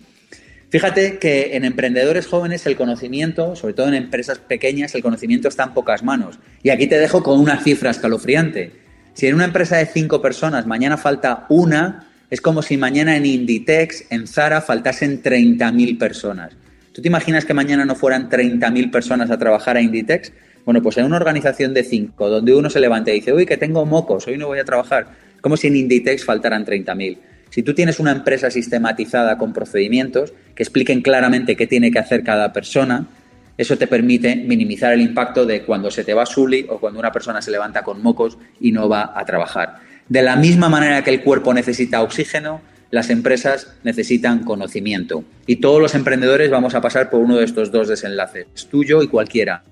Fíjate 0.69 1.19
que 1.19 1.55
en 1.55 1.65
emprendedores 1.65 2.25
jóvenes 2.25 2.65
el 2.65 2.75
conocimiento, 2.75 3.55
sobre 3.55 3.75
todo 3.75 3.89
en 3.89 3.93
empresas 3.93 4.39
pequeñas, 4.39 4.95
el 4.95 5.03
conocimiento 5.03 5.47
está 5.47 5.65
en 5.65 5.75
pocas 5.75 6.01
manos. 6.01 6.39
Y 6.63 6.71
aquí 6.71 6.87
te 6.87 6.97
dejo 6.97 7.21
con 7.21 7.39
una 7.39 7.61
cifra 7.61 7.91
escalofriante. 7.91 8.82
Si 9.13 9.27
en 9.27 9.35
una 9.35 9.45
empresa 9.45 9.77
de 9.77 9.85
cinco 9.85 10.21
personas 10.21 10.65
mañana 10.65 10.97
falta 10.97 11.45
una, 11.49 12.07
es 12.29 12.41
como 12.41 12.63
si 12.63 12.77
mañana 12.77 13.15
en 13.15 13.25
Inditex, 13.25 14.05
en 14.09 14.27
Zara, 14.27 14.61
faltasen 14.61 15.21
30.000 15.21 15.99
personas. 15.99 16.53
¿Tú 16.91 17.01
te 17.01 17.07
imaginas 17.07 17.45
que 17.45 17.53
mañana 17.53 17.85
no 17.85 17.95
fueran 17.95 18.29
30.000 18.29 18.91
personas 18.91 19.29
a 19.29 19.37
trabajar 19.37 19.77
a 19.77 19.81
Inditex? 19.81 20.31
Bueno, 20.65 20.81
pues 20.81 20.97
en 20.97 21.05
una 21.05 21.17
organización 21.17 21.73
de 21.73 21.83
cinco, 21.83 22.29
donde 22.29 22.55
uno 22.55 22.69
se 22.69 22.79
levanta 22.79 23.11
y 23.11 23.15
dice, 23.15 23.33
uy, 23.33 23.45
que 23.45 23.57
tengo 23.57 23.85
mocos, 23.85 24.27
hoy 24.27 24.37
no 24.37 24.47
voy 24.47 24.59
a 24.59 24.65
trabajar, 24.65 25.07
como 25.41 25.57
si 25.57 25.67
en 25.67 25.75
Inditex 25.75 26.25
faltaran 26.25 26.65
30.000. 26.65 27.17
Si 27.51 27.61
tú 27.61 27.75
tienes 27.75 27.99
una 27.99 28.11
empresa 28.11 28.49
sistematizada 28.49 29.37
con 29.37 29.53
procedimientos 29.53 30.33
que 30.55 30.63
expliquen 30.63 31.03
claramente 31.03 31.55
qué 31.55 31.67
tiene 31.67 31.91
que 31.91 31.99
hacer 31.99 32.23
cada 32.23 32.51
persona, 32.51 33.05
eso 33.57 33.77
te 33.77 33.87
permite 33.87 34.35
minimizar 34.35 34.93
el 34.93 35.01
impacto 35.01 35.45
de 35.45 35.63
cuando 35.63 35.91
se 35.91 36.03
te 36.03 36.13
va 36.13 36.25
Sully 36.25 36.65
o 36.69 36.79
cuando 36.79 36.99
una 36.99 37.11
persona 37.11 37.41
se 37.41 37.51
levanta 37.51 37.83
con 37.83 38.01
mocos 38.01 38.37
y 38.59 38.71
no 38.71 38.89
va 38.89 39.13
a 39.15 39.25
trabajar. 39.25 39.77
De 40.09 40.21
la 40.21 40.35
misma 40.35 40.69
manera 40.69 41.03
que 41.03 41.11
el 41.11 41.21
cuerpo 41.21 41.53
necesita 41.53 42.01
oxígeno, 42.01 42.61
las 42.93 43.09
empresas 43.09 43.73
necesitan 43.83 44.43
conocimiento. 44.43 45.23
Y 45.47 45.55
todos 45.55 45.81
los 45.81 45.95
emprendedores 45.95 46.51
vamos 46.51 46.75
a 46.75 46.81
pasar 46.81 47.09
por 47.09 47.21
uno 47.21 47.37
de 47.37 47.45
estos 47.45 47.71
dos 47.71 47.87
desenlaces, 47.87 48.45
tuyo 48.69 49.01
y 49.01 49.07
cualquiera. 49.07 49.63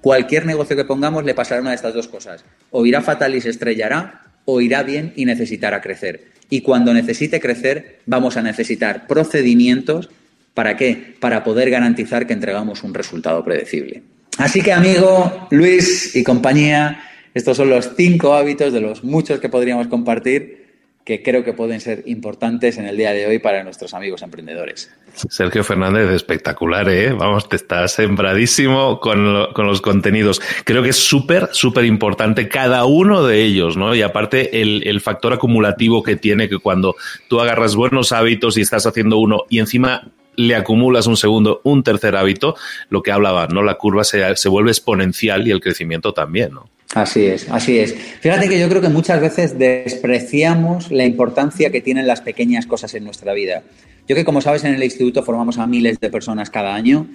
cualquier 0.00 0.46
negocio 0.46 0.74
que 0.74 0.84
pongamos 0.84 1.24
le 1.24 1.34
pasará 1.34 1.60
una 1.60 1.70
de 1.70 1.76
estas 1.76 1.94
dos 1.94 2.08
cosas. 2.08 2.44
O 2.70 2.86
irá 2.86 3.02
fatal 3.02 3.34
y 3.34 3.40
se 3.40 3.50
estrellará, 3.50 4.22
o 4.46 4.60
irá 4.60 4.82
bien 4.82 5.12
y 5.16 5.26
necesitará 5.26 5.80
crecer. 5.80 6.32
Y 6.48 6.62
cuando 6.62 6.92
necesite 6.92 7.40
crecer, 7.40 8.00
vamos 8.06 8.36
a 8.36 8.42
necesitar 8.42 9.06
procedimientos. 9.06 10.10
¿Para 10.54 10.76
qué? 10.76 11.14
Para 11.18 11.44
poder 11.44 11.70
garantizar 11.70 12.26
que 12.26 12.32
entregamos 12.32 12.82
un 12.82 12.94
resultado 12.94 13.42
predecible. 13.44 14.02
Así 14.38 14.62
que, 14.62 14.72
amigo 14.72 15.48
Luis 15.50 16.14
y 16.16 16.22
compañía, 16.22 17.02
estos 17.34 17.56
son 17.56 17.70
los 17.70 17.90
cinco 17.96 18.34
hábitos 18.34 18.72
de 18.72 18.80
los 18.80 19.04
muchos 19.04 19.40
que 19.40 19.48
podríamos 19.48 19.88
compartir 19.88 20.62
que 21.04 21.22
creo 21.22 21.42
que 21.42 21.52
pueden 21.52 21.80
ser 21.80 22.04
importantes 22.06 22.78
en 22.78 22.86
el 22.86 22.96
día 22.96 23.12
de 23.12 23.26
hoy 23.26 23.40
para 23.40 23.64
nuestros 23.64 23.92
amigos 23.92 24.22
emprendedores. 24.22 24.88
Sergio 25.28 25.64
Fernández, 25.64 26.08
espectacular, 26.10 26.88
¿eh? 26.88 27.12
Vamos, 27.12 27.48
te 27.48 27.56
estás 27.56 27.92
sembradísimo 27.92 29.00
con, 29.00 29.52
con 29.52 29.66
los 29.66 29.80
contenidos. 29.80 30.40
Creo 30.64 30.82
que 30.82 30.90
es 30.90 30.96
súper, 30.96 31.48
súper 31.50 31.86
importante 31.86 32.48
cada 32.48 32.84
uno 32.84 33.24
de 33.24 33.42
ellos, 33.42 33.76
¿no? 33.76 33.94
Y 33.96 34.02
aparte 34.02 34.62
el, 34.62 34.86
el 34.86 35.00
factor 35.00 35.32
acumulativo 35.32 36.04
que 36.04 36.14
tiene 36.14 36.48
que 36.48 36.58
cuando 36.58 36.94
tú 37.26 37.40
agarras 37.40 37.74
buenos 37.74 38.12
hábitos 38.12 38.56
y 38.56 38.60
estás 38.60 38.86
haciendo 38.86 39.18
uno 39.18 39.42
y 39.50 39.58
encima 39.58 40.12
le 40.36 40.54
acumulas 40.54 41.06
un 41.06 41.16
segundo, 41.16 41.60
un 41.64 41.82
tercer 41.82 42.16
hábito, 42.16 42.56
lo 42.88 43.02
que 43.02 43.12
hablaba, 43.12 43.46
¿no? 43.48 43.62
La 43.62 43.74
curva 43.74 44.04
se, 44.04 44.36
se 44.36 44.48
vuelve 44.48 44.70
exponencial 44.70 45.46
y 45.46 45.50
el 45.50 45.60
crecimiento 45.60 46.12
también, 46.12 46.52
¿no? 46.54 46.68
Así 46.94 47.24
es, 47.24 47.48
así 47.48 47.78
es. 47.78 47.94
Fíjate 47.94 48.48
que 48.48 48.60
yo 48.60 48.68
creo 48.68 48.82
que 48.82 48.90
muchas 48.90 49.20
veces 49.20 49.58
despreciamos 49.58 50.90
la 50.90 51.04
importancia 51.04 51.70
que 51.70 51.80
tienen 51.80 52.06
las 52.06 52.20
pequeñas 52.20 52.66
cosas 52.66 52.94
en 52.94 53.04
nuestra 53.04 53.32
vida. 53.32 53.62
Yo 54.06 54.14
que 54.14 54.24
como 54.24 54.42
sabes 54.42 54.64
en 54.64 54.74
el 54.74 54.82
instituto 54.82 55.22
formamos 55.22 55.58
a 55.58 55.66
miles 55.66 55.98
de 56.00 56.10
personas 56.10 56.50
cada 56.50 56.74
año, 56.74 57.06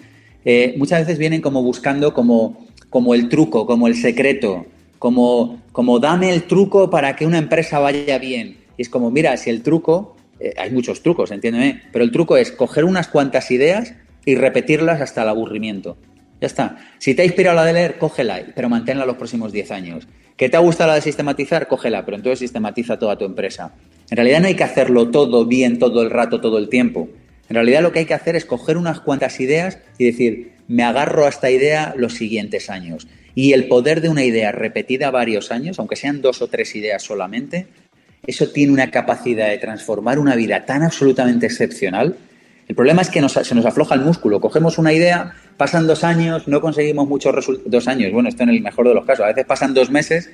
eh, 0.46 0.74
muchas 0.78 1.02
veces 1.02 1.20
vienen 1.20 1.42
como 1.42 1.62
buscando 1.62 2.14
como, 2.14 2.66
como 2.90 3.14
el 3.14 3.30
truco, 3.30 3.68
como 3.68 3.88
el 3.88 3.96
secreto, 3.96 4.66
como, 4.98 5.62
como 5.72 6.00
dame 6.00 6.34
el 6.34 6.44
truco 6.44 6.90
para 6.90 7.16
que 7.16 7.28
una 7.28 7.38
empresa 7.38 7.78
vaya 7.78 8.18
bien. 8.18 8.58
Y 8.78 8.82
es 8.82 8.90
como, 8.90 9.12
mira, 9.12 9.38
si 9.38 9.52
el 9.52 9.62
truco, 9.62 10.17
eh, 10.40 10.54
hay 10.58 10.72
muchos 10.72 11.02
trucos, 11.02 11.32
entiéndeme, 11.32 11.84
pero 11.92 12.04
el 12.04 12.12
truco 12.12 12.38
es 12.38 12.52
coger 12.52 12.86
unas 12.86 13.08
cuantas 13.08 13.52
ideas 13.52 13.94
y 14.26 14.36
repetirlas 14.36 15.02
hasta 15.02 15.24
el 15.24 15.30
aburrimiento. 15.30 15.98
Ya 16.40 16.48
está. 16.48 16.78
Si 17.00 17.16
te 17.16 17.24
ha 17.24 17.26
inspirado 17.26 17.56
la 17.56 17.66
de 17.66 17.74
leer, 17.74 17.98
cógela, 17.98 18.42
pero 18.56 18.70
manténla 18.70 19.06
los 19.06 19.18
próximos 19.18 19.52
10 19.52 19.72
años. 19.72 20.08
¿Que 20.36 20.50
te 20.50 20.58
ha 20.58 20.60
gustado 20.60 20.90
la 20.90 20.96
de 20.96 21.02
sistematizar? 21.02 21.68
Cógela, 21.68 22.06
pero 22.06 22.18
entonces 22.18 22.40
sistematiza 22.40 23.00
toda 23.00 23.18
tu 23.18 23.26
empresa. 23.26 23.74
En 24.10 24.18
realidad 24.18 24.42
no 24.42 24.48
hay 24.48 24.56
que 24.56 24.64
hacerlo 24.64 25.10
todo 25.10 25.46
bien, 25.46 25.80
todo 25.80 26.04
el 26.04 26.12
rato, 26.12 26.40
todo 26.40 26.60
el 26.60 26.70
tiempo. 26.70 27.10
En 27.50 27.56
realidad 27.56 27.82
lo 27.82 27.92
que 27.92 28.00
hay 28.00 28.06
que 28.06 28.14
hacer 28.14 28.36
es 28.36 28.46
coger 28.46 28.78
unas 28.78 29.00
cuantas 29.00 29.40
ideas 29.40 29.80
y 29.98 30.06
decir, 30.06 30.52
me 30.68 30.84
agarro 30.84 31.26
a 31.26 31.30
esta 31.30 31.50
idea 31.50 31.96
los 31.98 32.14
siguientes 32.14 32.70
años. 32.70 33.08
Y 33.34 33.54
el 33.54 33.68
poder 33.68 34.02
de 34.02 34.10
una 34.10 34.24
idea 34.24 34.52
repetida 34.52 35.10
varios 35.10 35.52
años, 35.52 35.80
aunque 35.80 35.96
sean 35.96 36.22
dos 36.22 36.42
o 36.42 36.48
tres 36.48 36.76
ideas 36.76 37.02
solamente, 37.02 37.68
eso 38.28 38.50
tiene 38.50 38.74
una 38.74 38.92
capacidad 38.92 39.50
de 39.50 39.58
transformar 39.58 40.20
una 40.20 40.36
vida 40.36 40.66
tan 40.66 40.84
absolutamente 40.84 41.48
excepcional 41.48 42.18
el 42.68 42.76
problema 42.76 43.02
es 43.02 43.10
que 43.10 43.26
se 43.30 43.56
nos 43.56 43.66
afloja 43.66 43.96
el 43.96 44.02
músculo. 44.02 44.42
Cogemos 44.42 44.78
una 44.78 44.92
idea, 44.92 45.34
pasan 45.56 45.88
dos 45.88 46.04
años, 46.04 46.50
no 46.50 46.60
conseguimos 46.60 47.08
muchos 47.08 47.34
resultados. 47.34 47.72
Dos 47.72 47.88
años, 47.88 48.12
bueno, 48.12 48.28
esto 48.28 48.44
en 48.44 48.50
el 48.50 48.62
mejor 48.62 48.90
de 48.90 48.94
los 48.94 49.06
casos. 49.06 49.24
A 49.24 49.30
veces 49.30 49.46
pasan 49.46 49.74
dos 49.74 49.90
meses, 49.90 50.30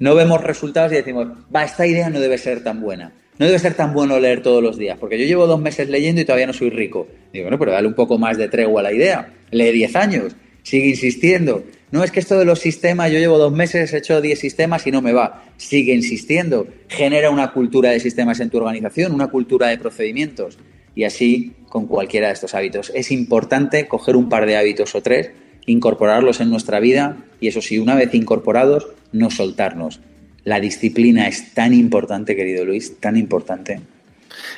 no 0.00 0.16
vemos 0.16 0.42
resultados 0.42 0.90
y 0.92 0.96
decimos, 0.96 1.28
va, 1.54 1.64
esta 1.64 1.86
idea 1.86 2.10
no 2.10 2.18
debe 2.18 2.38
ser 2.38 2.64
tan 2.64 2.80
buena. 2.80 3.12
No 3.38 3.46
debe 3.46 3.58
ser 3.58 3.74
tan 3.74 3.92
bueno 3.92 4.18
leer 4.18 4.42
todos 4.42 4.62
los 4.62 4.78
días, 4.78 4.98
porque 4.98 5.18
yo 5.18 5.26
llevo 5.26 5.46
dos 5.46 5.60
meses 5.60 5.88
leyendo 5.88 6.22
y 6.22 6.24
todavía 6.24 6.46
no 6.46 6.54
soy 6.54 6.70
rico. 6.70 7.06
Digo, 7.32 7.44
bueno, 7.44 7.58
pero 7.58 7.70
dale 7.70 7.86
un 7.86 7.94
poco 7.94 8.18
más 8.18 8.36
de 8.36 8.48
tregua 8.48 8.80
a 8.80 8.84
la 8.84 8.92
idea. 8.92 9.28
Lee 9.50 9.70
diez 9.70 9.94
años, 9.94 10.34
sigue 10.66 10.88
insistiendo. 10.88 11.62
No, 11.92 12.02
es 12.02 12.10
que 12.10 12.18
esto 12.18 12.36
de 12.36 12.44
los 12.44 12.58
sistemas, 12.58 13.12
yo 13.12 13.20
llevo 13.20 13.38
dos 13.38 13.52
meses, 13.52 13.92
he 13.92 13.98
hecho 13.98 14.20
diez 14.20 14.40
sistemas 14.40 14.84
y 14.84 14.90
no 14.90 15.00
me 15.00 15.12
va. 15.12 15.44
Sigue 15.56 15.94
insistiendo. 15.94 16.66
Genera 16.88 17.30
una 17.30 17.52
cultura 17.52 17.90
de 17.90 18.00
sistemas 18.00 18.40
en 18.40 18.50
tu 18.50 18.58
organización, 18.58 19.14
una 19.14 19.28
cultura 19.28 19.68
de 19.68 19.78
procedimientos. 19.78 20.58
Y 20.96 21.04
así 21.04 21.52
con 21.68 21.86
cualquiera 21.86 22.26
de 22.26 22.32
estos 22.32 22.54
hábitos. 22.54 22.90
Es 22.96 23.12
importante 23.12 23.86
coger 23.86 24.16
un 24.16 24.28
par 24.28 24.44
de 24.44 24.56
hábitos 24.56 24.96
o 24.96 25.02
tres, 25.02 25.30
incorporarlos 25.66 26.40
en 26.40 26.50
nuestra 26.50 26.80
vida 26.80 27.16
y 27.38 27.46
eso 27.46 27.62
sí, 27.62 27.78
una 27.78 27.94
vez 27.94 28.12
incorporados, 28.14 28.88
no 29.12 29.30
soltarnos. 29.30 30.00
La 30.42 30.58
disciplina 30.58 31.28
es 31.28 31.54
tan 31.54 31.74
importante, 31.74 32.34
querido 32.34 32.64
Luis, 32.64 32.98
tan 32.98 33.16
importante. 33.16 33.82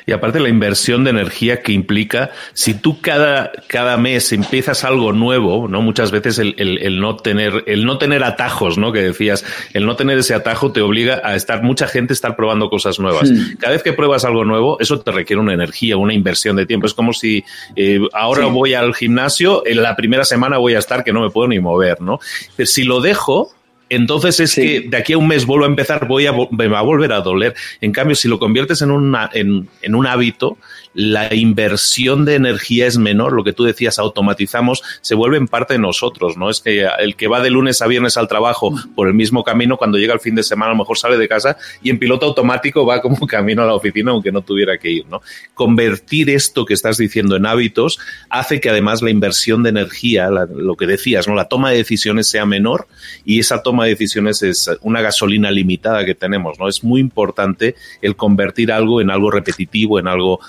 Y 0.05 0.11
aparte 0.11 0.39
la 0.39 0.49
inversión 0.49 1.03
de 1.03 1.11
energía 1.11 1.61
que 1.61 1.71
implica, 1.71 2.31
si 2.53 2.73
tú 2.73 3.01
cada, 3.01 3.51
cada 3.67 3.97
mes 3.97 4.31
empiezas 4.31 4.83
algo 4.83 5.13
nuevo, 5.13 5.67
¿no? 5.67 5.81
Muchas 5.81 6.11
veces 6.11 6.39
el, 6.39 6.55
el, 6.57 6.99
no 6.99 7.15
tener, 7.17 7.63
el 7.67 7.85
no 7.85 7.97
tener 7.97 8.23
atajos, 8.23 8.77
¿no? 8.77 8.91
Que 8.91 9.01
decías, 9.01 9.45
el 9.73 9.85
no 9.85 9.95
tener 9.95 10.17
ese 10.17 10.33
atajo 10.33 10.71
te 10.71 10.81
obliga 10.81 11.21
a 11.23 11.35
estar, 11.35 11.63
mucha 11.63 11.87
gente 11.87 12.13
estar 12.13 12.35
probando 12.35 12.69
cosas 12.69 12.99
nuevas. 12.99 13.31
Cada 13.59 13.73
vez 13.73 13.83
que 13.83 13.93
pruebas 13.93 14.25
algo 14.25 14.45
nuevo, 14.45 14.77
eso 14.79 14.99
te 14.99 15.11
requiere 15.11 15.41
una 15.41 15.53
energía, 15.53 15.97
una 15.97 16.13
inversión 16.13 16.55
de 16.55 16.65
tiempo. 16.65 16.87
Es 16.87 16.93
como 16.93 17.13
si 17.13 17.43
eh, 17.75 17.99
ahora 18.13 18.47
voy 18.47 18.73
al 18.73 18.93
gimnasio, 18.93 19.65
en 19.65 19.81
la 19.81 19.95
primera 19.95 20.25
semana 20.25 20.57
voy 20.57 20.75
a 20.75 20.79
estar 20.79 21.03
que 21.03 21.13
no 21.13 21.21
me 21.21 21.29
puedo 21.29 21.47
ni 21.47 21.59
mover, 21.59 22.01
¿no? 22.01 22.19
Pero 22.55 22.67
si 22.67 22.83
lo 22.83 23.01
dejo, 23.01 23.51
entonces 23.89 24.39
es 24.39 24.55
que 24.55 24.81
de 24.87 24.97
aquí 24.97 25.13
a 25.13 25.17
un 25.17 25.27
mes 25.27 25.45
vuelvo 25.45 25.65
a 25.65 25.67
empezar, 25.67 26.07
voy 26.07 26.27
a, 26.27 26.33
me 26.51 26.67
va 26.67 26.79
a 26.79 26.83
volver 26.83 27.11
a 27.11 27.21
doler. 27.21 27.55
En 27.81 27.91
cambio, 27.91 28.15
si 28.15 28.27
lo 28.27 28.39
conviertes 28.39 28.81
en, 28.81 28.91
una, 28.91 29.29
en, 29.33 29.67
en 29.81 29.95
un 29.95 30.07
hábito, 30.07 30.57
la 30.93 31.33
inversión 31.33 32.25
de 32.25 32.35
energía 32.35 32.87
es 32.87 32.97
menor, 32.97 33.33
lo 33.33 33.43
que 33.43 33.53
tú 33.53 33.63
decías, 33.63 33.99
automatizamos, 33.99 34.81
se 35.01 35.15
vuelve 35.15 35.37
en 35.37 35.47
parte 35.47 35.73
de 35.73 35.79
nosotros, 35.79 36.35
¿no? 36.37 36.49
Es 36.49 36.61
que 36.61 36.87
el 36.99 37.15
que 37.15 37.27
va 37.27 37.41
de 37.41 37.49
lunes 37.49 37.81
a 37.81 37.87
viernes 37.87 38.17
al 38.17 38.27
trabajo 38.27 38.73
por 38.95 39.07
el 39.07 39.13
mismo 39.13 39.43
camino, 39.43 39.77
cuando 39.77 39.97
llega 39.97 40.13
el 40.13 40.19
fin 40.19 40.35
de 40.35 40.43
semana 40.43 40.71
a 40.71 40.73
lo 40.73 40.79
mejor 40.79 40.97
sale 40.97 41.17
de 41.17 41.27
casa 41.27 41.57
y 41.81 41.89
en 41.89 41.99
piloto 41.99 42.25
automático 42.25 42.85
va 42.85 43.01
como 43.01 43.27
camino 43.27 43.61
a 43.61 43.65
la 43.65 43.75
oficina 43.75 44.11
aunque 44.11 44.31
no 44.31 44.41
tuviera 44.41 44.77
que 44.77 44.89
ir, 44.91 45.05
¿no? 45.07 45.21
Convertir 45.53 46.29
esto 46.29 46.65
que 46.65 46.73
estás 46.73 46.97
diciendo 46.97 47.35
en 47.35 47.45
hábitos 47.45 47.99
hace 48.29 48.59
que 48.59 48.69
además 48.69 49.01
la 49.01 49.11
inversión 49.11 49.63
de 49.63 49.69
energía, 49.69 50.29
lo 50.29 50.75
que 50.75 50.87
decías, 50.87 51.27
¿no? 51.27 51.35
La 51.35 51.47
toma 51.47 51.71
de 51.71 51.77
decisiones 51.77 52.27
sea 52.27 52.45
menor 52.45 52.87
y 53.25 53.39
esa 53.39 53.61
toma 53.61 53.85
de 53.85 53.91
decisiones 53.91 54.41
es 54.41 54.69
una 54.81 55.01
gasolina 55.01 55.51
limitada 55.51 56.03
que 56.05 56.15
tenemos, 56.15 56.59
¿no? 56.59 56.67
Es 56.67 56.83
muy 56.83 56.99
importante 56.99 57.75
el 58.01 58.15
convertir 58.15 58.71
algo 58.71 59.01
en 59.01 59.11
algo 59.11 59.31
repetitivo, 59.31 59.99
en 59.99 60.07
algo 60.07 60.39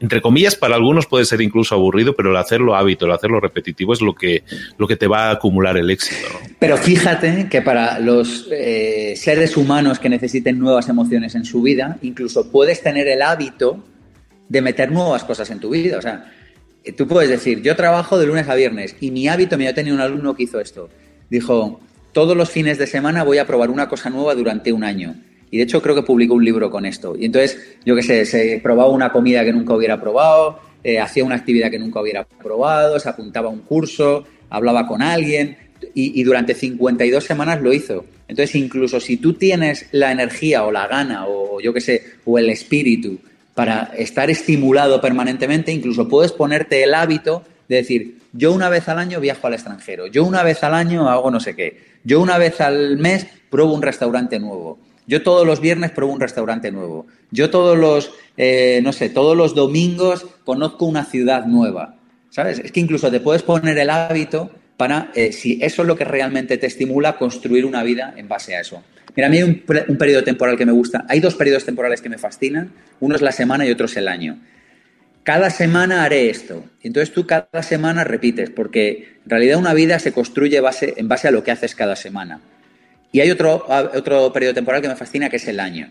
entre 0.00 0.20
comillas, 0.20 0.56
para 0.56 0.74
algunos 0.74 1.06
puede 1.06 1.24
ser 1.24 1.40
incluso 1.40 1.74
aburrido, 1.74 2.14
pero 2.14 2.30
el 2.30 2.36
hacerlo 2.36 2.74
hábito, 2.74 3.06
el 3.06 3.12
hacerlo 3.12 3.40
repetitivo 3.40 3.92
es 3.92 4.00
lo 4.00 4.14
que, 4.14 4.42
lo 4.76 4.86
que 4.86 4.96
te 4.96 5.06
va 5.06 5.28
a 5.28 5.30
acumular 5.32 5.76
el 5.76 5.90
éxito. 5.90 6.28
Pero 6.58 6.76
fíjate 6.76 7.48
que 7.48 7.62
para 7.62 7.98
los 8.00 8.48
eh, 8.50 9.14
seres 9.16 9.56
humanos 9.56 9.98
que 9.98 10.08
necesiten 10.08 10.58
nuevas 10.58 10.88
emociones 10.88 11.34
en 11.34 11.44
su 11.44 11.62
vida, 11.62 11.98
incluso 12.02 12.50
puedes 12.50 12.82
tener 12.82 13.06
el 13.08 13.22
hábito 13.22 13.84
de 14.48 14.62
meter 14.62 14.90
nuevas 14.90 15.24
cosas 15.24 15.50
en 15.50 15.60
tu 15.60 15.70
vida. 15.70 15.98
O 15.98 16.02
sea, 16.02 16.30
tú 16.96 17.06
puedes 17.06 17.30
decir, 17.30 17.62
yo 17.62 17.76
trabajo 17.76 18.18
de 18.18 18.26
lunes 18.26 18.48
a 18.48 18.54
viernes 18.54 18.96
y 19.00 19.10
mi 19.10 19.28
hábito, 19.28 19.56
me 19.56 19.64
yo 19.64 19.74
tenía 19.74 19.94
un 19.94 20.00
alumno 20.00 20.34
que 20.34 20.42
hizo 20.42 20.60
esto. 20.60 20.90
Dijo, 21.30 21.80
todos 22.12 22.36
los 22.36 22.50
fines 22.50 22.78
de 22.78 22.86
semana 22.86 23.24
voy 23.24 23.38
a 23.38 23.46
probar 23.46 23.70
una 23.70 23.88
cosa 23.88 24.10
nueva 24.10 24.34
durante 24.34 24.72
un 24.72 24.84
año. 24.84 25.14
Y 25.54 25.58
de 25.58 25.62
hecho 25.62 25.80
creo 25.80 25.94
que 25.94 26.02
publicó 26.02 26.34
un 26.34 26.44
libro 26.44 26.68
con 26.68 26.84
esto. 26.84 27.14
Y 27.16 27.26
entonces, 27.26 27.76
yo 27.86 27.94
qué 27.94 28.02
sé, 28.02 28.26
se 28.26 28.58
probaba 28.60 28.90
una 28.90 29.12
comida 29.12 29.44
que 29.44 29.52
nunca 29.52 29.72
hubiera 29.72 30.00
probado, 30.00 30.58
eh, 30.82 30.98
hacía 30.98 31.22
una 31.22 31.36
actividad 31.36 31.70
que 31.70 31.78
nunca 31.78 32.00
hubiera 32.00 32.24
probado, 32.24 32.98
se 32.98 33.08
apuntaba 33.08 33.46
a 33.46 33.52
un 33.52 33.60
curso, 33.60 34.24
hablaba 34.50 34.84
con 34.88 35.00
alguien 35.00 35.56
y, 35.94 36.20
y, 36.20 36.24
durante 36.24 36.54
52 36.54 37.22
semanas 37.22 37.62
lo 37.62 37.72
hizo. 37.72 38.04
Entonces, 38.26 38.56
incluso 38.56 38.98
si 38.98 39.18
tú 39.18 39.34
tienes 39.34 39.86
la 39.92 40.10
energía 40.10 40.64
o 40.64 40.72
la 40.72 40.88
gana 40.88 41.28
o 41.28 41.60
yo 41.60 41.72
qué 41.72 41.80
sé, 41.80 42.02
o 42.24 42.36
el 42.36 42.50
espíritu 42.50 43.20
para 43.54 43.92
estar 43.96 44.30
estimulado 44.30 45.00
permanentemente, 45.00 45.70
incluso 45.70 46.08
puedes 46.08 46.32
ponerte 46.32 46.82
el 46.82 46.94
hábito 46.94 47.44
de 47.68 47.76
decir, 47.76 48.18
yo 48.32 48.52
una 48.52 48.68
vez 48.70 48.88
al 48.88 48.98
año 48.98 49.20
viajo 49.20 49.46
al 49.46 49.54
extranjero, 49.54 50.08
yo 50.08 50.24
una 50.24 50.42
vez 50.42 50.64
al 50.64 50.74
año 50.74 51.08
hago 51.08 51.30
no 51.30 51.38
sé 51.38 51.54
qué, 51.54 51.78
yo 52.02 52.20
una 52.20 52.38
vez 52.38 52.60
al 52.60 52.98
mes 52.98 53.28
pruebo 53.50 53.72
un 53.72 53.82
restaurante 53.82 54.40
nuevo. 54.40 54.80
Yo 55.06 55.22
todos 55.22 55.46
los 55.46 55.60
viernes 55.60 55.90
pruebo 55.90 56.12
un 56.12 56.20
restaurante 56.20 56.70
nuevo. 56.70 57.06
Yo 57.30 57.50
todos 57.50 57.76
los, 57.76 58.12
eh, 58.36 58.80
no 58.82 58.92
sé, 58.92 59.10
todos 59.10 59.36
los 59.36 59.54
domingos 59.54 60.26
conozco 60.44 60.86
una 60.86 61.04
ciudad 61.04 61.46
nueva. 61.46 61.96
¿Sabes? 62.30 62.58
Es 62.58 62.72
que 62.72 62.80
incluso 62.80 63.10
te 63.10 63.20
puedes 63.20 63.42
poner 63.42 63.78
el 63.78 63.90
hábito 63.90 64.50
para, 64.76 65.12
eh, 65.14 65.32
si 65.32 65.58
eso 65.62 65.82
es 65.82 65.88
lo 65.88 65.96
que 65.96 66.04
realmente 66.04 66.58
te 66.58 66.66
estimula, 66.66 67.16
construir 67.16 67.64
una 67.64 67.82
vida 67.82 68.14
en 68.16 68.28
base 68.28 68.56
a 68.56 68.60
eso. 68.60 68.82
Mira, 69.14 69.28
a 69.28 69.30
mí 69.30 69.36
hay 69.36 69.44
un, 69.44 69.62
un, 69.88 69.96
periodo 69.96 70.24
temporal 70.24 70.56
que 70.56 70.66
me 70.66 70.72
gusta. 70.72 71.04
Hay 71.08 71.20
dos 71.20 71.36
periodos 71.36 71.64
temporales 71.64 72.00
que 72.00 72.08
me 72.08 72.18
fascinan. 72.18 72.72
Uno 72.98 73.14
es 73.14 73.22
la 73.22 73.30
semana 73.30 73.64
y 73.64 73.70
otro 73.70 73.86
es 73.86 73.96
el 73.96 74.08
año. 74.08 74.40
Cada 75.22 75.50
semana 75.50 76.04
haré 76.04 76.28
esto. 76.28 76.64
Entonces 76.82 77.14
tú 77.14 77.26
cada 77.26 77.62
semana 77.62 78.04
repites, 78.04 78.50
porque 78.50 79.16
en 79.24 79.30
realidad 79.30 79.58
una 79.58 79.72
vida 79.72 79.98
se 79.98 80.12
construye 80.12 80.60
base, 80.60 80.94
en 80.96 81.08
base 81.08 81.28
a 81.28 81.30
lo 81.30 81.44
que 81.44 81.50
haces 81.50 81.74
cada 81.74 81.96
semana. 81.96 82.40
Y 83.14 83.20
hay 83.20 83.30
otro, 83.30 83.64
otro 83.94 84.32
periodo 84.32 84.54
temporal 84.54 84.82
que 84.82 84.88
me 84.88 84.96
fascina, 84.96 85.30
que 85.30 85.36
es 85.36 85.46
el 85.46 85.60
año. 85.60 85.88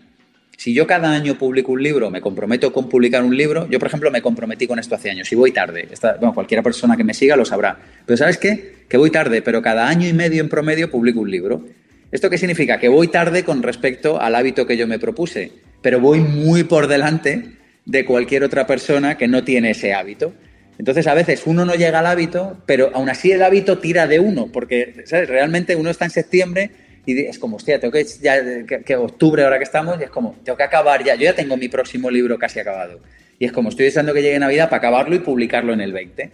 Si 0.58 0.74
yo 0.74 0.86
cada 0.86 1.10
año 1.10 1.38
publico 1.38 1.72
un 1.72 1.82
libro, 1.82 2.10
me 2.10 2.20
comprometo 2.20 2.70
con 2.70 2.86
publicar 2.86 3.24
un 3.24 3.34
libro, 3.34 3.66
yo 3.70 3.78
por 3.78 3.88
ejemplo 3.88 4.10
me 4.10 4.20
comprometí 4.20 4.66
con 4.66 4.78
esto 4.78 4.94
hace 4.94 5.08
años, 5.08 5.26
si 5.26 5.34
voy 5.34 5.50
tarde, 5.50 5.88
esta, 5.90 6.16
bueno, 6.16 6.34
cualquiera 6.34 6.62
persona 6.62 6.98
que 6.98 7.02
me 7.02 7.14
siga 7.14 7.34
lo 7.34 7.46
sabrá, 7.46 7.78
pero 8.04 8.18
¿sabes 8.18 8.36
qué? 8.36 8.84
Que 8.90 8.98
voy 8.98 9.10
tarde, 9.10 9.40
pero 9.40 9.62
cada 9.62 9.88
año 9.88 10.06
y 10.06 10.12
medio 10.12 10.42
en 10.42 10.50
promedio 10.50 10.90
publico 10.90 11.20
un 11.20 11.30
libro. 11.30 11.64
¿Esto 12.12 12.28
qué 12.28 12.36
significa? 12.36 12.78
Que 12.78 12.88
voy 12.88 13.08
tarde 13.08 13.42
con 13.42 13.62
respecto 13.62 14.20
al 14.20 14.34
hábito 14.34 14.66
que 14.66 14.76
yo 14.76 14.86
me 14.86 14.98
propuse, 14.98 15.50
pero 15.80 16.00
voy 16.00 16.20
muy 16.20 16.64
por 16.64 16.88
delante 16.88 17.52
de 17.86 18.04
cualquier 18.04 18.44
otra 18.44 18.66
persona 18.66 19.16
que 19.16 19.28
no 19.28 19.44
tiene 19.44 19.70
ese 19.70 19.94
hábito. 19.94 20.34
Entonces, 20.78 21.06
a 21.06 21.14
veces 21.14 21.44
uno 21.46 21.64
no 21.64 21.74
llega 21.74 22.00
al 22.00 22.06
hábito, 22.06 22.62
pero 22.66 22.90
aún 22.92 23.08
así 23.08 23.32
el 23.32 23.42
hábito 23.42 23.78
tira 23.78 24.06
de 24.06 24.20
uno, 24.20 24.48
porque 24.52 25.04
¿sabes? 25.06 25.26
realmente 25.26 25.74
uno 25.74 25.88
está 25.88 26.04
en 26.04 26.10
septiembre 26.10 26.83
y 27.06 27.20
es 27.20 27.38
como, 27.38 27.56
hostia, 27.56 27.78
tengo 27.78 27.92
que, 27.92 28.04
ya, 28.22 28.38
que, 28.64 28.96
octubre 28.96 29.44
ahora 29.44 29.58
que 29.58 29.64
estamos, 29.64 29.98
y 30.00 30.04
es 30.04 30.10
como, 30.10 30.36
tengo 30.44 30.56
que 30.56 30.62
acabar 30.62 31.04
ya, 31.04 31.14
yo 31.14 31.22
ya 31.22 31.34
tengo 31.34 31.56
mi 31.56 31.68
próximo 31.68 32.10
libro 32.10 32.38
casi 32.38 32.60
acabado. 32.60 33.00
Y 33.38 33.44
es 33.44 33.52
como, 33.52 33.68
estoy 33.68 33.86
deseando 33.86 34.14
que 34.14 34.22
llegue 34.22 34.38
Navidad 34.38 34.70
para 34.70 34.78
acabarlo 34.78 35.14
y 35.14 35.18
publicarlo 35.18 35.72
en 35.72 35.80
el 35.80 35.92
20. 35.92 36.30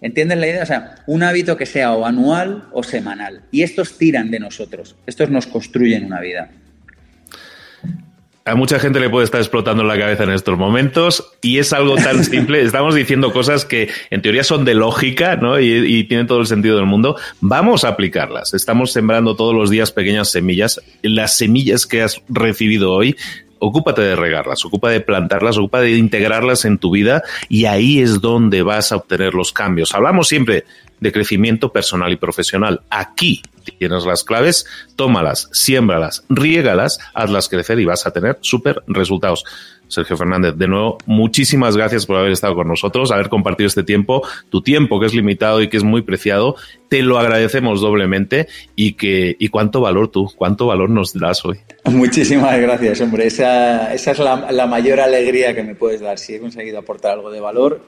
¿Entienden 0.00 0.40
la 0.40 0.46
idea? 0.46 0.62
O 0.62 0.66
sea, 0.66 0.96
un 1.06 1.22
hábito 1.22 1.56
que 1.56 1.66
sea 1.66 1.92
o 1.92 2.04
anual 2.04 2.68
o 2.72 2.82
semanal. 2.82 3.42
Y 3.50 3.62
estos 3.62 3.98
tiran 3.98 4.30
de 4.30 4.38
nosotros. 4.38 4.96
Estos 5.06 5.30
nos 5.30 5.46
construyen 5.46 6.04
una 6.04 6.20
vida. 6.20 6.50
A 8.48 8.54
mucha 8.54 8.78
gente 8.78 8.98
le 8.98 9.10
puede 9.10 9.26
estar 9.26 9.40
explotando 9.40 9.84
la 9.84 9.98
cabeza 9.98 10.24
en 10.24 10.30
estos 10.30 10.56
momentos 10.56 11.32
y 11.42 11.58
es 11.58 11.74
algo 11.74 11.96
tan 11.96 12.24
simple. 12.24 12.62
Estamos 12.62 12.94
diciendo 12.94 13.30
cosas 13.30 13.66
que 13.66 13.90
en 14.10 14.22
teoría 14.22 14.42
son 14.42 14.64
de 14.64 14.74
lógica 14.74 15.36
¿no? 15.36 15.60
y, 15.60 15.66
y, 15.70 16.04
tienen 16.04 16.26
todo 16.26 16.40
el 16.40 16.46
sentido 16.46 16.76
del 16.76 16.86
mundo. 16.86 17.16
Vamos 17.40 17.84
a 17.84 17.88
aplicarlas. 17.88 18.54
Estamos 18.54 18.92
sembrando 18.92 19.36
todos 19.36 19.54
los 19.54 19.68
días 19.68 19.92
pequeñas 19.92 20.30
semillas. 20.30 20.80
Las 21.02 21.36
semillas 21.36 21.86
que 21.86 22.02
has 22.02 22.22
recibido 22.28 22.92
hoy 22.92 23.16
ocúpate 23.58 24.02
de 24.02 24.16
regarlas, 24.16 24.64
ocupa 24.64 24.90
de 24.90 25.00
plantarlas, 25.00 25.58
ocupa 25.58 25.80
de 25.80 25.96
integrarlas 25.96 26.64
en 26.64 26.78
tu 26.78 26.92
vida 26.92 27.22
y 27.48 27.66
ahí 27.66 28.00
es 28.00 28.20
donde 28.20 28.62
vas 28.62 28.92
a 28.92 28.96
obtener 28.96 29.34
los 29.34 29.52
cambios. 29.52 29.94
Hablamos 29.94 30.28
siempre 30.28 30.64
de 31.00 31.12
crecimiento 31.12 31.72
personal 31.72 32.12
y 32.12 32.16
profesional. 32.16 32.80
Aquí 32.90 33.42
tienes 33.72 34.04
las 34.04 34.24
claves, 34.24 34.66
tómalas, 34.96 35.48
siémbralas, 35.52 36.24
riégalas, 36.28 36.98
hazlas 37.14 37.48
crecer 37.48 37.78
y 37.80 37.84
vas 37.84 38.06
a 38.06 38.10
tener 38.10 38.38
súper 38.40 38.82
resultados. 38.86 39.44
Sergio 39.88 40.16
Fernández, 40.16 40.54
de 40.56 40.68
nuevo, 40.68 40.98
muchísimas 41.06 41.76
gracias 41.76 42.04
por 42.04 42.16
haber 42.16 42.32
estado 42.32 42.54
con 42.54 42.68
nosotros, 42.68 43.10
haber 43.10 43.28
compartido 43.28 43.66
este 43.66 43.82
tiempo, 43.82 44.22
tu 44.50 44.60
tiempo 44.60 45.00
que 45.00 45.06
es 45.06 45.14
limitado 45.14 45.62
y 45.62 45.68
que 45.68 45.78
es 45.78 45.82
muy 45.82 46.02
preciado. 46.02 46.56
Te 46.88 47.02
lo 47.02 47.18
agradecemos 47.18 47.80
doblemente 47.80 48.48
y 48.76 48.92
que 48.92 49.36
y 49.38 49.48
cuánto 49.48 49.80
valor 49.80 50.08
tú, 50.08 50.30
cuánto 50.36 50.66
valor 50.66 50.90
nos 50.90 51.14
das 51.14 51.44
hoy. 51.44 51.58
Muchísimas 51.84 52.60
gracias, 52.60 53.00
hombre. 53.00 53.26
Esa, 53.26 53.94
es 53.94 54.18
la 54.18 54.66
mayor 54.66 55.00
alegría 55.00 55.54
que 55.54 55.62
me 55.62 55.74
puedes 55.74 56.00
dar. 56.00 56.18
Si 56.18 56.34
he 56.34 56.40
conseguido 56.40 56.78
aportar 56.78 57.12
algo 57.12 57.30
de 57.30 57.40
valor, 57.40 57.80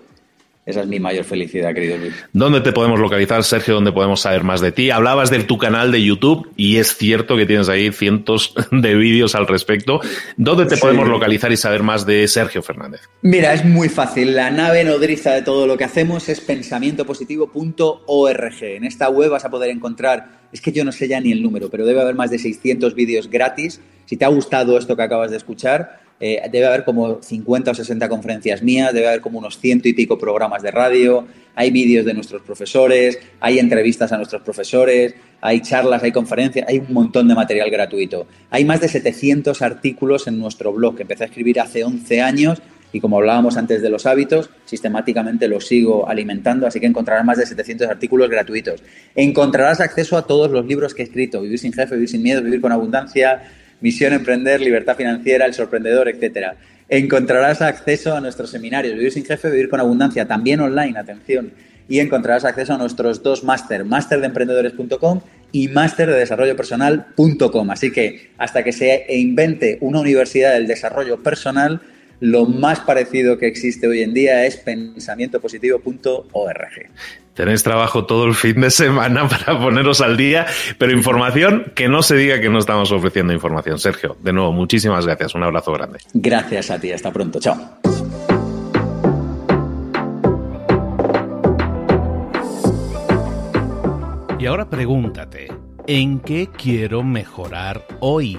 esa 0.70 0.80
es 0.80 0.86
mi 0.86 0.98
mayor 0.98 1.24
felicidad, 1.24 1.74
querido 1.74 1.98
Luis. 1.98 2.14
¿Dónde 2.32 2.60
te 2.60 2.72
podemos 2.72 2.98
localizar, 2.98 3.44
Sergio? 3.44 3.74
¿Dónde 3.74 3.92
podemos 3.92 4.20
saber 4.20 4.42
más 4.42 4.60
de 4.60 4.72
ti? 4.72 4.90
Hablabas 4.90 5.30
de 5.30 5.44
tu 5.44 5.58
canal 5.58 5.92
de 5.92 6.02
YouTube 6.02 6.50
y 6.56 6.76
es 6.76 6.96
cierto 6.96 7.36
que 7.36 7.46
tienes 7.46 7.68
ahí 7.68 7.92
cientos 7.92 8.54
de 8.72 8.94
vídeos 8.94 9.34
al 9.34 9.46
respecto. 9.46 10.00
¿Dónde 10.36 10.66
te 10.66 10.76
podemos 10.76 11.08
localizar 11.08 11.52
y 11.52 11.56
saber 11.56 11.82
más 11.82 12.06
de 12.06 12.26
Sergio 12.28 12.62
Fernández? 12.62 13.02
Mira, 13.22 13.52
es 13.52 13.64
muy 13.64 13.88
fácil. 13.88 14.34
La 14.34 14.50
nave 14.50 14.84
nodriza 14.84 15.32
de 15.32 15.42
todo 15.42 15.66
lo 15.66 15.76
que 15.76 15.84
hacemos 15.84 16.28
es 16.28 16.40
pensamientopositivo.org. 16.40 18.62
En 18.62 18.84
esta 18.84 19.08
web 19.08 19.30
vas 19.30 19.44
a 19.44 19.50
poder 19.50 19.70
encontrar, 19.70 20.40
es 20.52 20.60
que 20.60 20.72
yo 20.72 20.84
no 20.84 20.92
sé 20.92 21.08
ya 21.08 21.20
ni 21.20 21.32
el 21.32 21.42
número, 21.42 21.70
pero 21.70 21.84
debe 21.84 22.00
haber 22.00 22.14
más 22.14 22.30
de 22.30 22.38
600 22.38 22.94
vídeos 22.94 23.28
gratis. 23.28 23.80
Si 24.06 24.16
te 24.16 24.24
ha 24.24 24.28
gustado 24.28 24.78
esto 24.78 24.96
que 24.96 25.02
acabas 25.02 25.30
de 25.30 25.36
escuchar, 25.36 26.00
eh, 26.20 26.42
debe 26.52 26.66
haber 26.66 26.84
como 26.84 27.22
50 27.22 27.70
o 27.70 27.74
60 27.74 28.08
conferencias 28.08 28.62
mías, 28.62 28.92
debe 28.92 29.08
haber 29.08 29.22
como 29.22 29.38
unos 29.38 29.58
ciento 29.58 29.88
y 29.88 29.94
pico 29.94 30.18
programas 30.18 30.62
de 30.62 30.70
radio, 30.70 31.26
hay 31.54 31.70
vídeos 31.70 32.04
de 32.04 32.14
nuestros 32.14 32.42
profesores, 32.42 33.18
hay 33.40 33.58
entrevistas 33.58 34.12
a 34.12 34.16
nuestros 34.16 34.42
profesores, 34.42 35.14
hay 35.40 35.60
charlas, 35.60 36.02
hay 36.02 36.12
conferencias, 36.12 36.68
hay 36.68 36.78
un 36.78 36.92
montón 36.92 37.26
de 37.26 37.34
material 37.34 37.70
gratuito. 37.70 38.26
Hay 38.50 38.64
más 38.64 38.80
de 38.80 38.88
700 38.88 39.62
artículos 39.62 40.26
en 40.26 40.38
nuestro 40.38 40.72
blog 40.72 40.96
que 40.96 41.02
empecé 41.02 41.24
a 41.24 41.26
escribir 41.26 41.58
hace 41.58 41.84
11 41.84 42.20
años 42.20 42.62
y 42.92 43.00
como 43.00 43.18
hablábamos 43.18 43.56
antes 43.56 43.82
de 43.82 43.88
los 43.88 44.06
hábitos, 44.06 44.50
sistemáticamente 44.64 45.48
los 45.48 45.66
sigo 45.66 46.08
alimentando, 46.08 46.66
así 46.66 46.80
que 46.80 46.86
encontrarás 46.86 47.24
más 47.24 47.38
de 47.38 47.46
700 47.46 47.88
artículos 47.88 48.28
gratuitos. 48.28 48.82
Encontrarás 49.14 49.80
acceso 49.80 50.16
a 50.16 50.26
todos 50.26 50.50
los 50.50 50.66
libros 50.66 50.94
que 50.94 51.02
he 51.02 51.04
escrito, 51.04 51.40
Vivir 51.40 51.58
sin 51.58 51.72
jefe, 51.72 51.94
Vivir 51.94 52.08
sin 52.08 52.22
miedo, 52.22 52.42
Vivir 52.42 52.60
con 52.60 52.72
abundancia, 52.72 53.42
Misión 53.80 54.12
Emprender, 54.12 54.60
Libertad 54.60 54.96
Financiera, 54.96 55.46
El 55.46 55.54
Sorprendedor, 55.54 56.08
etcétera. 56.08 56.56
Encontrarás 56.88 57.62
acceso 57.62 58.16
a 58.16 58.20
nuestros 58.20 58.50
seminarios, 58.50 58.94
Vivir 58.94 59.12
sin 59.12 59.24
Jefe, 59.24 59.50
Vivir 59.50 59.68
con 59.68 59.80
Abundancia, 59.80 60.26
también 60.26 60.60
online, 60.60 60.98
atención. 60.98 61.52
Y 61.88 62.00
encontrarás 62.00 62.44
acceso 62.44 62.74
a 62.74 62.78
nuestros 62.78 63.22
dos 63.22 63.44
máster, 63.44 63.84
másterdeemprendedores.com 63.84 65.20
y 65.52 65.68
másterdedesarrollopersonal.com. 65.68 67.70
Así 67.70 67.92
que 67.92 68.30
hasta 68.38 68.62
que 68.62 68.72
se 68.72 69.06
invente 69.08 69.78
una 69.80 70.00
universidad 70.00 70.52
del 70.52 70.66
desarrollo 70.66 71.22
personal, 71.22 71.80
lo 72.20 72.46
más 72.46 72.80
parecido 72.80 73.38
que 73.38 73.46
existe 73.46 73.86
hoy 73.88 74.02
en 74.02 74.12
día 74.14 74.44
es 74.44 74.56
pensamientopositivo.org. 74.58 76.90
Tenéis 77.34 77.62
trabajo 77.62 78.04
todo 78.04 78.26
el 78.26 78.34
fin 78.34 78.60
de 78.60 78.70
semana 78.70 79.26
para 79.28 79.58
poneros 79.58 80.02
al 80.02 80.16
día, 80.16 80.46
pero 80.78 80.92
información 80.92 81.72
que 81.74 81.88
no 81.88 82.02
se 82.02 82.16
diga 82.16 82.40
que 82.40 82.50
no 82.50 82.58
estamos 82.58 82.90
ofreciendo 82.92 83.32
información. 83.32 83.78
Sergio, 83.78 84.16
de 84.22 84.32
nuevo, 84.32 84.52
muchísimas 84.52 85.06
gracias. 85.06 85.34
Un 85.34 85.44
abrazo 85.44 85.72
grande. 85.72 86.00
Gracias 86.12 86.70
a 86.70 86.78
ti. 86.78 86.92
Hasta 86.92 87.10
pronto. 87.10 87.40
Chao. 87.40 87.56
Y 94.38 94.46
ahora 94.46 94.70
pregúntate, 94.70 95.48
¿en 95.86 96.20
qué 96.20 96.48
quiero 96.56 97.02
mejorar 97.02 97.84
hoy? 98.00 98.38